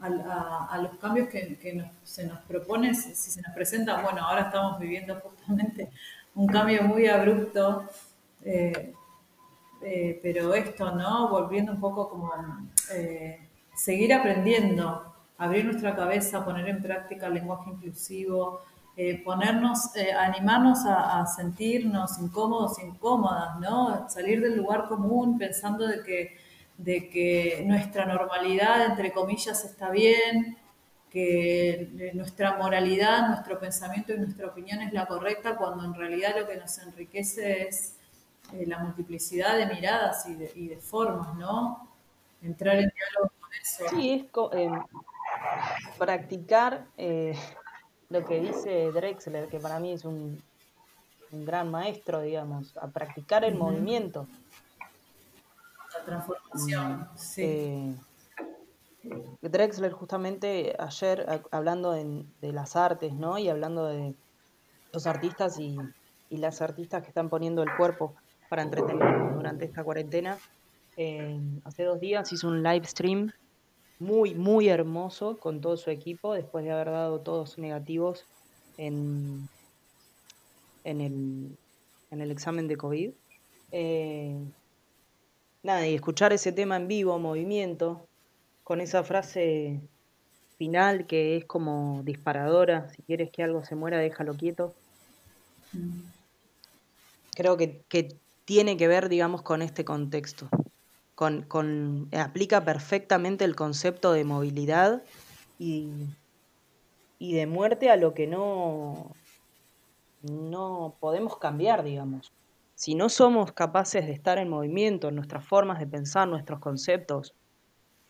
a, 0.00 0.78
los 0.82 0.98
cambios 0.98 1.28
que, 1.28 1.90
se 2.02 2.26
nos 2.26 2.40
propone, 2.42 2.94
si, 2.94 3.14
se 3.14 3.40
nos 3.40 3.54
presenta, 3.54 4.02
bueno, 4.02 4.26
ahora 4.26 4.42
estamos 4.42 4.78
viviendo 4.78 5.18
justamente 5.20 5.90
un 6.34 6.46
cambio 6.48 6.82
muy 6.82 7.06
abrupto, 7.06 7.88
eh, 8.44 8.92
eh, 9.88 10.18
pero 10.20 10.52
esto, 10.52 10.90
¿no? 10.90 11.28
Volviendo 11.28 11.70
un 11.70 11.78
poco 11.80 12.08
como 12.08 12.32
eh, 12.92 13.38
seguir 13.74 14.12
aprendiendo, 14.12 15.14
abrir 15.38 15.64
nuestra 15.64 15.94
cabeza, 15.94 16.44
poner 16.44 16.68
en 16.68 16.82
práctica 16.82 17.28
el 17.28 17.34
lenguaje 17.34 17.70
inclusivo, 17.70 18.62
eh, 18.96 19.22
ponernos, 19.22 19.94
eh, 19.94 20.12
animarnos 20.12 20.80
a, 20.86 21.24
sentirnos 21.26 22.18
incómodos, 22.18 22.82
incómodas, 22.82 23.60
¿no? 23.60 24.08
Salir 24.08 24.40
del 24.40 24.56
lugar 24.56 24.88
común 24.88 25.38
pensando 25.38 25.86
de 25.86 26.02
que, 26.02 26.36
de 26.78 27.08
que 27.08 27.62
nuestra 27.64 28.06
normalidad, 28.06 28.86
entre 28.86 29.12
comillas, 29.12 29.64
está 29.64 29.90
bien, 29.90 30.56
que 31.10 32.12
nuestra 32.14 32.56
moralidad, 32.56 33.28
nuestro 33.28 33.60
pensamiento 33.60 34.12
y 34.12 34.18
nuestra 34.18 34.48
opinión 34.48 34.82
es 34.82 34.92
la 34.92 35.06
correcta, 35.06 35.56
cuando 35.56 35.84
en 35.84 35.94
realidad 35.94 36.34
lo 36.40 36.48
que 36.48 36.56
nos 36.56 36.76
enriquece 36.78 37.68
es 37.68 37.95
eh, 38.52 38.64
la 38.66 38.78
multiplicidad 38.78 39.56
de 39.56 39.66
miradas 39.66 40.26
y 40.28 40.34
de, 40.34 40.52
y 40.54 40.68
de, 40.68 40.76
formas, 40.76 41.34
¿no? 41.36 41.88
Entrar 42.42 42.76
en 42.76 42.92
diálogo 42.94 43.32
con 43.40 43.50
eso. 43.60 43.84
Sí, 43.90 44.28
es 44.52 44.72
practicar 45.98 46.86
lo 48.08 48.24
que 48.24 48.40
dice 48.40 48.92
Drexler, 48.92 49.48
que 49.48 49.58
para 49.58 49.80
mí 49.80 49.92
es 49.92 50.04
un, 50.04 50.42
gran 51.30 51.70
maestro, 51.70 52.22
digamos, 52.22 52.76
a 52.78 52.86
practicar 52.86 53.44
el 53.44 53.56
movimiento. 53.56 54.26
La 55.92 56.04
transformación, 56.04 57.00
mm, 57.00 57.16
sí. 57.16 57.42
Eh, 57.42 57.94
Drexler 59.42 59.92
justamente 59.92 60.74
ayer 60.78 61.42
hablando 61.50 61.92
de, 61.92 62.24
las 62.52 62.76
artes, 62.76 63.12
¿no? 63.12 63.38
Y 63.38 63.48
hablando 63.48 63.86
de 63.86 64.14
los 64.92 65.06
artistas 65.06 65.58
y, 65.58 65.76
las 66.30 66.60
artistas 66.60 67.02
que 67.02 67.08
están 67.08 67.28
poniendo 67.28 67.62
el 67.62 67.74
cuerpo 67.76 68.14
para 68.48 68.62
entretenernos 68.62 69.34
durante 69.34 69.64
esta 69.64 69.84
cuarentena. 69.84 70.38
Eh, 70.96 71.38
hace 71.64 71.84
dos 71.84 72.00
días 72.00 72.32
hizo 72.32 72.48
un 72.48 72.62
live 72.62 72.86
stream 72.86 73.32
muy, 73.98 74.34
muy 74.34 74.68
hermoso 74.68 75.38
con 75.38 75.60
todo 75.60 75.76
su 75.76 75.90
equipo, 75.90 76.34
después 76.34 76.64
de 76.64 76.72
haber 76.72 76.90
dado 76.90 77.20
todos 77.20 77.58
negativos 77.58 78.24
en, 78.78 79.48
en, 80.84 81.00
el, 81.00 81.56
en 82.10 82.20
el 82.20 82.30
examen 82.30 82.68
de 82.68 82.76
COVID. 82.76 83.10
Eh, 83.72 84.36
nada, 85.62 85.86
y 85.86 85.94
escuchar 85.94 86.32
ese 86.32 86.52
tema 86.52 86.76
en 86.76 86.88
vivo, 86.88 87.18
movimiento, 87.18 88.06
con 88.64 88.80
esa 88.80 89.02
frase 89.04 89.80
final 90.58 91.06
que 91.06 91.36
es 91.36 91.44
como 91.44 92.02
disparadora, 92.04 92.88
si 92.90 93.02
quieres 93.02 93.30
que 93.30 93.42
algo 93.42 93.64
se 93.64 93.74
muera, 93.74 93.98
déjalo 93.98 94.34
quieto. 94.34 94.74
Creo 97.34 97.56
que, 97.56 97.82
que 97.88 98.16
tiene 98.46 98.78
que 98.78 98.88
ver, 98.88 99.10
digamos, 99.10 99.42
con 99.42 99.60
este 99.60 99.84
contexto 99.84 100.48
con, 101.16 102.08
aplica 102.12 102.64
perfectamente 102.64 103.44
el 103.44 103.56
concepto 103.56 104.12
de 104.12 104.24
movilidad 104.24 105.02
y, 105.58 105.88
y 107.18 107.32
de 107.32 107.46
muerte 107.46 107.90
a 107.90 107.96
lo 107.96 108.12
que 108.12 108.26
no, 108.26 109.10
no 110.22 110.94
podemos 111.00 111.38
cambiar, 111.38 111.82
digamos. 111.82 112.30
Si 112.74 112.94
no 112.94 113.08
somos 113.08 113.52
capaces 113.52 114.04
de 114.04 114.12
estar 114.12 114.36
en 114.36 114.50
movimiento, 114.50 115.08
en 115.08 115.14
nuestras 115.14 115.42
formas 115.42 115.78
de 115.78 115.86
pensar, 115.86 116.28
nuestros 116.28 116.60
conceptos, 116.60 117.34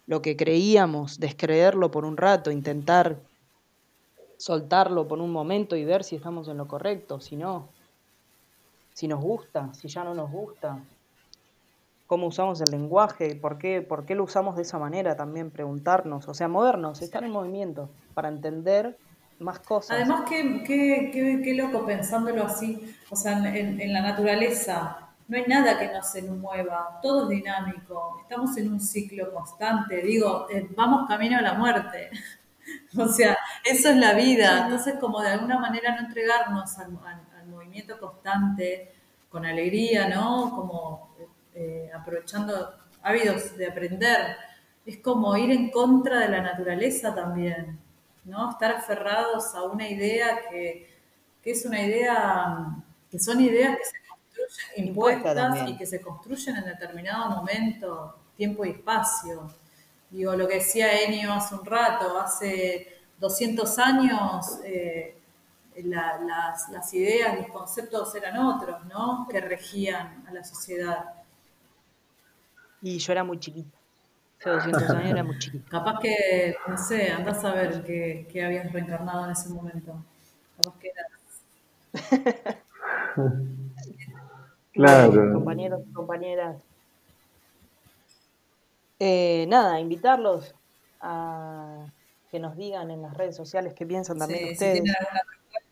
lo 0.07 0.21
que 0.21 0.37
creíamos, 0.37 1.21
descreerlo 1.21 1.93
por 1.93 2.05
un 2.05 2.17
rato, 2.17 2.51
intentar 2.51 3.21
soltarlo 4.37 5.07
por 5.07 5.21
un 5.21 5.31
momento 5.31 5.77
y 5.77 5.85
ver 5.85 6.03
si 6.03 6.17
estamos 6.17 6.49
en 6.49 6.57
lo 6.57 6.67
correcto, 6.67 7.21
si 7.21 7.37
no, 7.37 7.69
si 8.97 9.07
nos 9.09 9.21
gusta, 9.21 9.75
si 9.75 9.89
ya 9.89 10.05
no 10.05 10.15
nos 10.15 10.31
gusta, 10.31 10.79
cómo 12.07 12.29
usamos 12.29 12.63
el 12.63 12.71
lenguaje, 12.71 13.37
por 13.37 13.59
qué, 13.59 13.83
por 13.83 14.07
qué 14.07 14.15
lo 14.15 14.25
usamos 14.25 14.57
de 14.57 14.63
esa 14.63 14.79
manera 14.79 15.15
también, 15.15 15.51
preguntarnos, 15.51 16.27
o 16.29 16.33
sea, 16.33 16.49
movernos, 16.49 17.03
estar 17.03 17.23
en 17.23 17.31
movimiento 17.31 17.91
para 18.15 18.29
entender 18.29 18.97
más 19.39 19.59
cosas. 19.59 19.99
Además, 19.99 20.23
qué, 20.27 20.63
qué, 20.67 21.11
qué, 21.45 21.55
loco 21.55 21.85
pensándolo 21.85 22.45
así, 22.45 22.97
o 23.11 23.17
sea, 23.17 23.37
en, 23.37 23.79
en, 23.79 23.93
la 23.93 24.01
naturaleza 24.01 25.11
no 25.29 25.37
hay 25.37 25.45
nada 25.47 25.79
que 25.79 25.93
no 25.93 26.03
se 26.03 26.23
mueva, 26.23 26.99
todo 27.03 27.25
es 27.25 27.29
dinámico, 27.29 28.21
estamos 28.23 28.57
en 28.57 28.73
un 28.73 28.81
ciclo 28.81 29.31
constante, 29.31 30.01
digo, 30.01 30.47
eh, 30.51 30.71
vamos 30.75 31.07
camino 31.07 31.37
a 31.37 31.43
la 31.43 31.53
muerte. 31.53 32.09
o 32.99 33.09
sea, 33.09 33.37
eso 33.63 33.91
es 33.91 33.97
la 33.97 34.15
vida, 34.15 34.65
entonces 34.65 34.95
como 34.99 35.21
de 35.21 35.29
alguna 35.29 35.59
manera 35.59 35.95
no 35.95 36.07
entregarnos 36.07 36.79
al, 36.79 36.99
al, 37.05 37.26
movimiento 37.77 38.01
constante, 38.01 38.93
con 39.29 39.45
alegría, 39.45 40.09
¿no? 40.09 40.51
Como 40.55 41.15
eh, 41.55 41.91
aprovechando 41.95 42.75
hábitos 43.03 43.57
de 43.57 43.67
aprender, 43.67 44.37
es 44.87 44.99
como 44.99 45.37
ir 45.37 45.51
en 45.51 45.71
contra 45.71 46.21
de 46.21 46.29
la 46.29 46.41
naturaleza 46.41 47.15
también. 47.15 47.79
¿no? 48.25 48.51
Estar 48.51 48.73
aferrados 48.73 49.55
a 49.55 49.63
una 49.65 49.89
idea 49.89 50.41
que, 50.51 50.89
es 51.45 51.65
una 51.65 51.81
idea, 51.81 52.77
que 53.11 53.21
son 53.21 53.41
ideas 53.41 53.77
que 53.77 53.85
se 53.85 54.09
construyen 54.09 54.89
impuestas 54.89 55.69
y 55.69 55.77
que 55.77 55.87
se 55.87 56.01
construyen 56.01 56.57
en 56.57 56.65
determinado 56.65 57.37
momento, 57.37 58.19
tiempo 58.37 58.65
y 58.65 58.71
espacio. 58.71 59.49
Digo, 60.11 60.35
lo 60.35 60.49
que 60.49 60.55
decía 60.55 61.03
Enio 61.03 61.35
hace 61.35 61.55
un 61.55 61.65
rato, 61.65 62.19
hace 62.19 62.89
200 63.19 63.79
años 63.79 64.61
eh, 64.65 65.17
las, 65.85 66.69
las, 66.71 66.95
ideas, 66.95 67.39
los 67.39 67.49
conceptos 67.49 68.15
eran 68.15 68.39
otros, 68.39 68.85
¿no? 68.87 69.27
Que 69.31 69.41
regían 69.41 70.25
a 70.29 70.33
la 70.33 70.45
sociedad. 70.45 71.05
Y 72.83 72.99
yo 72.99 73.13
era 73.13 73.25
muy 73.25 73.39
chiquita. 73.39 73.77
Hace 74.41 74.51
200 74.51 74.91
años 74.91 75.11
era 75.11 75.25
muy 75.25 75.39
chiquita. 75.39 75.71
Capaz 75.71 75.99
que, 76.01 76.57
no 76.67 76.77
sé, 76.77 77.11
andás 77.11 77.43
a 77.45 77.53
ver 77.53 77.83
qué, 77.85 78.45
habías 78.45 78.71
reencarnado 78.73 79.25
en 79.25 79.31
ese 79.33 79.49
momento. 79.49 79.97
Capaz 80.57 80.79
que 80.79 80.89
eras. 80.89 81.07
claro. 84.73 85.33
Compañeros 85.35 85.83
y 85.89 85.93
compañeras. 85.93 86.57
Eh, 88.99 89.47
nada, 89.49 89.81
invitarlos 89.81 90.55
a 91.01 91.87
que 92.31 92.41
nos 92.41 92.57
digan 92.57 92.91
en 92.91 93.03
las 93.03 93.17
redes 93.17 93.37
sociales 93.37 93.75
qué 93.75 93.87
piensan 93.87 94.19
también 94.19 94.53
ustedes. 94.53 94.83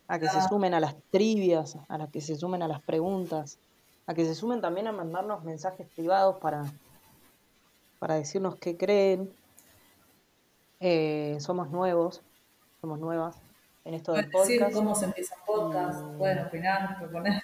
A 0.08 0.18
que 0.18 0.28
se 0.28 0.40
sumen 0.48 0.74
a 0.74 0.80
las 0.80 0.94
trivias, 1.10 1.78
a 1.88 2.06
que 2.08 2.20
se 2.20 2.36
sumen 2.36 2.62
a 2.62 2.68
las 2.68 2.80
preguntas, 2.82 3.58
a 4.06 4.14
que 4.14 4.24
se 4.24 4.34
sumen 4.34 4.60
también 4.60 4.86
a 4.86 4.92
mandarnos 4.92 5.44
mensajes 5.44 5.86
privados 5.94 6.36
para 6.36 6.64
para 8.04 8.16
decirnos 8.16 8.56
qué 8.56 8.76
creen. 8.76 9.30
Eh, 10.78 11.38
somos 11.40 11.70
nuevos, 11.70 12.20
somos 12.82 12.98
nuevas 12.98 13.40
en 13.86 13.94
esto 13.94 14.12
del 14.12 14.30
podcast. 14.30 14.50
Decir 14.50 14.74
cómo 14.74 14.94
se 14.94 15.06
empieza 15.06 15.34
un 15.36 15.46
podcast, 15.46 16.02
mm. 16.02 16.18
pueden 16.18 16.38
opinar, 16.40 16.98
proponer. 16.98 17.42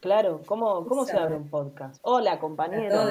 Claro, 0.00 0.40
¿cómo, 0.44 0.84
cómo 0.88 1.04
se 1.04 1.16
abre 1.16 1.36
un 1.36 1.48
podcast? 1.48 2.00
Hola, 2.02 2.40
compañeros. 2.40 3.10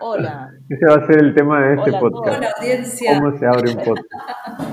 Hola. 0.00 0.50
Ese 0.68 0.84
va 0.84 0.96
a 0.96 1.06
ser 1.06 1.18
el 1.18 1.32
tema 1.32 1.60
de 1.60 1.74
este 1.76 1.92
podcast. 1.92 2.38
Hola, 2.38 2.54
audiencia. 2.58 3.20
¿Cómo 3.20 3.38
se 3.38 3.46
abre 3.46 3.70
un 3.70 3.84
podcast? 3.84 4.64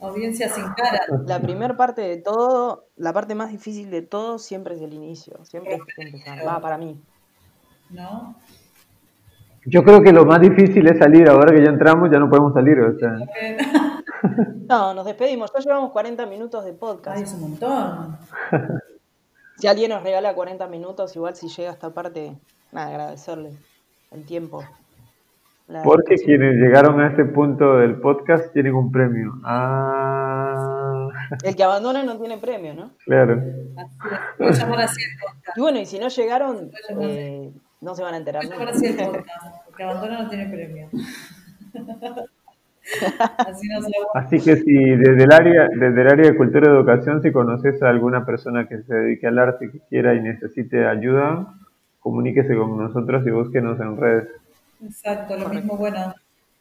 audiencia 0.00 0.48
sin 0.48 0.64
cara. 0.74 1.00
La 1.26 1.40
primera 1.40 1.76
parte 1.76 2.02
de 2.02 2.16
todo, 2.16 2.86
la 2.96 3.12
parte 3.12 3.34
más 3.34 3.50
difícil 3.50 3.90
de 3.90 4.02
todo 4.02 4.38
siempre 4.38 4.74
es 4.74 4.82
el 4.82 4.92
inicio. 4.92 5.44
Siempre 5.44 5.74
es 5.74 5.80
empezar. 5.98 6.46
Va, 6.46 6.60
para 6.60 6.78
mí. 6.78 7.00
¿No? 7.90 8.36
Yo 9.64 9.82
creo 9.82 10.02
que 10.02 10.12
lo 10.12 10.24
más 10.24 10.40
difícil 10.40 10.86
es 10.86 10.98
salir, 10.98 11.28
ahora 11.28 11.54
que 11.54 11.62
ya 11.62 11.70
entramos 11.70 12.08
ya 12.10 12.18
no 12.18 12.30
podemos 12.30 12.52
salir. 12.52 12.78
O 12.80 12.98
sea. 12.98 13.18
No, 14.68 14.94
nos 14.94 15.04
despedimos, 15.04 15.52
ya 15.52 15.60
llevamos 15.60 15.92
40 15.92 16.26
minutos 16.26 16.64
de 16.64 16.72
podcast. 16.72 17.16
Ay, 17.16 17.22
es 17.22 17.32
un 17.34 17.40
montón. 17.42 18.18
Si 19.58 19.66
alguien 19.66 19.90
nos 19.90 20.02
regala 20.02 20.34
40 20.34 20.66
minutos, 20.68 21.16
igual 21.16 21.34
si 21.34 21.48
llega 21.48 21.70
a 21.70 21.72
esta 21.72 21.88
parte, 21.88 22.36
nada, 22.72 22.88
agradecerle 22.88 23.56
el 24.10 24.26
tiempo. 24.26 24.62
Porque 25.82 26.14
quienes 26.16 26.56
llegaron 26.56 27.00
a 27.00 27.08
este 27.08 27.24
punto 27.24 27.78
del 27.78 27.96
podcast 27.96 28.52
tienen 28.52 28.74
un 28.74 28.92
premio. 28.92 29.32
Ah. 29.42 31.08
El 31.42 31.56
que 31.56 31.64
abandona 31.64 32.04
no 32.04 32.18
tiene 32.18 32.38
premio, 32.38 32.74
¿no? 32.74 32.92
Claro. 33.04 33.42
Así 34.38 35.02
es. 35.02 35.16
Y 35.56 35.60
bueno, 35.60 35.80
y 35.80 35.86
si 35.86 35.98
no 35.98 36.08
llegaron, 36.08 36.70
no 37.80 37.94
se 37.94 38.02
van 38.02 38.14
a 38.14 38.16
enterar. 38.18 38.44
¿no? 38.44 38.68
Así 38.68 38.86
el 38.86 38.96
porque 39.66 39.82
Abandono 39.82 40.22
no 40.22 40.28
tiene 40.28 40.46
premio. 40.46 40.88
Así, 43.38 43.66
no 43.68 43.82
se 43.82 43.92
Así, 44.14 44.40
que 44.40 44.56
si 44.58 44.72
desde 44.72 45.24
el 45.24 45.32
área 45.32 45.68
desde 45.68 46.02
el 46.02 46.06
área 46.06 46.30
de 46.30 46.36
cultura 46.36 46.68
y 46.68 46.70
educación 46.70 47.20
si 47.20 47.32
conoces 47.32 47.82
a 47.82 47.88
alguna 47.88 48.24
persona 48.24 48.68
que 48.68 48.80
se 48.82 48.94
dedique 48.94 49.26
al 49.26 49.40
arte 49.40 49.72
que 49.72 49.80
quiera 49.88 50.14
y 50.14 50.20
necesite 50.20 50.86
ayuda 50.86 51.52
comuníquese 51.98 52.54
con 52.54 52.78
nosotros 52.78 53.26
y 53.26 53.30
búsquenos 53.30 53.80
en 53.80 53.96
redes 53.96 54.28
exacto 54.84 55.36
lo 55.36 55.48
mismo 55.48 55.76
bueno. 55.76 56.14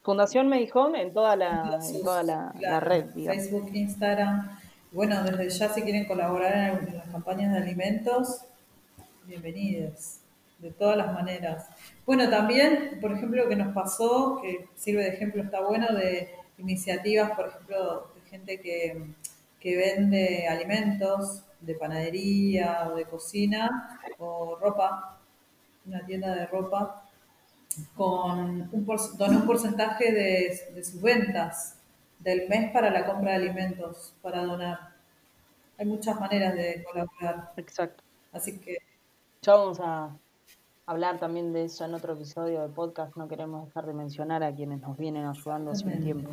Fundación 0.04 0.48
Medihome 0.48 1.02
en 1.02 1.14
toda 1.14 1.36
la, 1.36 1.80
en 1.82 2.04
toda 2.04 2.24
la, 2.24 2.54
la 2.60 2.80
red 2.80 3.10
Facebook 3.10 3.72
Instagram. 3.74 4.58
Bueno 4.92 5.24
desde 5.24 5.50
ya 5.50 5.70
si 5.70 5.82
quieren 5.82 6.06
colaborar 6.06 6.84
en 6.88 6.98
las 6.98 7.08
campañas 7.10 7.52
de 7.54 7.60
alimentos 7.60 8.46
bienvenidos 9.28 10.20
de 10.60 10.72
todas 10.72 10.98
las 10.98 11.14
maneras. 11.14 11.68
Bueno, 12.06 12.30
también, 12.30 13.00
por 13.02 13.12
ejemplo, 13.12 13.44
lo 13.44 13.50
que 13.50 13.56
nos 13.56 13.74
pasó, 13.74 14.40
que 14.42 14.68
sirve 14.76 15.04
de 15.04 15.10
ejemplo, 15.10 15.42
está 15.44 15.62
bueno, 15.62 15.88
de 15.94 16.30
iniciativas, 16.58 17.32
por 17.32 17.48
ejemplo, 17.48 18.08
de 18.16 18.30
gente 18.30 18.60
que, 18.60 19.16
vende 19.64 20.48
alimentos, 20.48 21.44
de 21.60 21.74
panadería 21.74 22.88
o 22.92 22.96
de 22.96 23.06
cocina, 23.06 24.00
o 24.20 24.56
ropa, 24.62 25.18
una 25.88 26.06
tienda 26.06 26.36
de 26.36 26.46
ropa, 26.46 27.05
con 27.96 28.40
un, 28.40 28.70
un 28.72 29.46
porcentaje 29.46 30.12
de, 30.12 30.74
de 30.74 30.84
sus 30.84 31.02
ventas 31.02 31.76
del 32.20 32.48
mes 32.50 32.72
para 32.72 32.90
la 32.90 33.06
compra 33.06 33.32
de 33.32 33.38
alimentos, 33.38 34.14
para 34.22 34.44
donar. 34.44 34.96
Hay 35.78 35.86
muchas 35.86 36.20
maneras 36.20 36.56
de 36.56 36.84
colaborar. 36.84 37.52
Exacto. 37.58 38.04
Así 38.32 38.58
que... 38.60 38.78
Ya 39.42 39.54
vamos 39.54 39.80
a 39.80 40.10
hablar 40.86 41.20
también 41.20 41.54
de 41.54 41.66
eso 41.66 41.86
en 41.86 41.94
otro 41.94 42.14
episodio 42.14 42.62
del 42.62 42.72
podcast. 42.72 43.16
No 43.16 43.28
queremos 43.28 43.68
dejar 43.68 43.86
de 43.86 43.94
mencionar 43.94 44.44
a 44.44 44.54
quienes 44.54 44.82
nos 44.82 44.98
vienen 44.98 45.26
ayudando 45.26 45.72
hace 45.72 45.86
un 45.86 46.04
tiempo. 46.04 46.32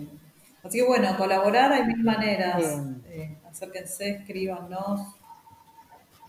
Así 0.63 0.79
que 0.79 0.87
bueno, 0.87 1.17
colaborar 1.19 1.73
hay 1.73 1.85
mil 1.85 2.03
maneras. 2.05 2.63
Eh, 3.07 3.37
acérquense, 3.51 4.11
escríbanos, 4.11 5.01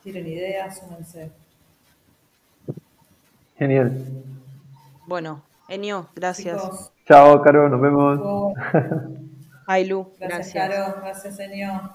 tiren 0.04 0.28
ideas, 0.28 0.80
súmense. 0.80 1.32
Genial. 3.58 4.33
Bueno, 5.06 5.44
Enio, 5.68 6.10
gracias. 6.16 6.92
Chao, 7.08 7.42
Caro, 7.42 7.70
nos 7.70 7.82
vemos. 7.82 8.54
Ailu, 9.68 10.12
gracias. 10.20 10.54
Gracias, 10.54 10.54
Caro, 10.54 11.02
gracias, 11.02 11.40
Enio. 11.40 11.94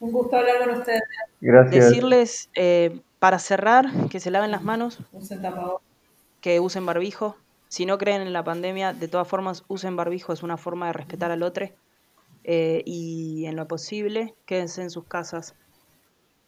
Un 0.00 0.12
gusto 0.12 0.36
hablar 0.36 0.58
con 0.58 0.78
ustedes. 0.78 1.02
Gracias. 1.40 1.84
Decirles 1.84 2.50
eh, 2.54 3.00
para 3.18 3.38
cerrar, 3.38 3.86
que 4.10 4.20
se 4.20 4.30
laven 4.30 4.50
las 4.50 4.62
manos, 4.62 4.98
que 6.40 6.60
usen 6.60 6.86
barbijo. 6.86 7.36
Si 7.68 7.86
no 7.86 7.98
creen 7.98 8.22
en 8.22 8.32
la 8.32 8.44
pandemia, 8.44 8.92
de 8.92 9.08
todas 9.08 9.26
formas, 9.26 9.64
usen 9.68 9.96
barbijo, 9.96 10.32
es 10.32 10.42
una 10.42 10.56
forma 10.56 10.88
de 10.88 10.92
respetar 10.92 11.30
al 11.30 11.42
otro. 11.42 11.70
Eh, 12.44 12.82
y 12.84 13.46
en 13.46 13.56
lo 13.56 13.68
posible, 13.68 14.34
quédense 14.44 14.82
en 14.82 14.90
sus 14.90 15.04
casas. 15.04 15.54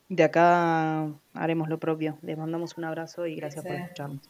De 0.09 0.25
acá 0.25 1.09
haremos 1.33 1.68
lo 1.68 1.79
propio. 1.79 2.18
Les 2.22 2.37
mandamos 2.37 2.77
un 2.77 2.85
abrazo 2.85 3.27
y 3.27 3.37
gracias 3.37 3.64
por 3.64 3.75
escucharnos. 3.75 4.29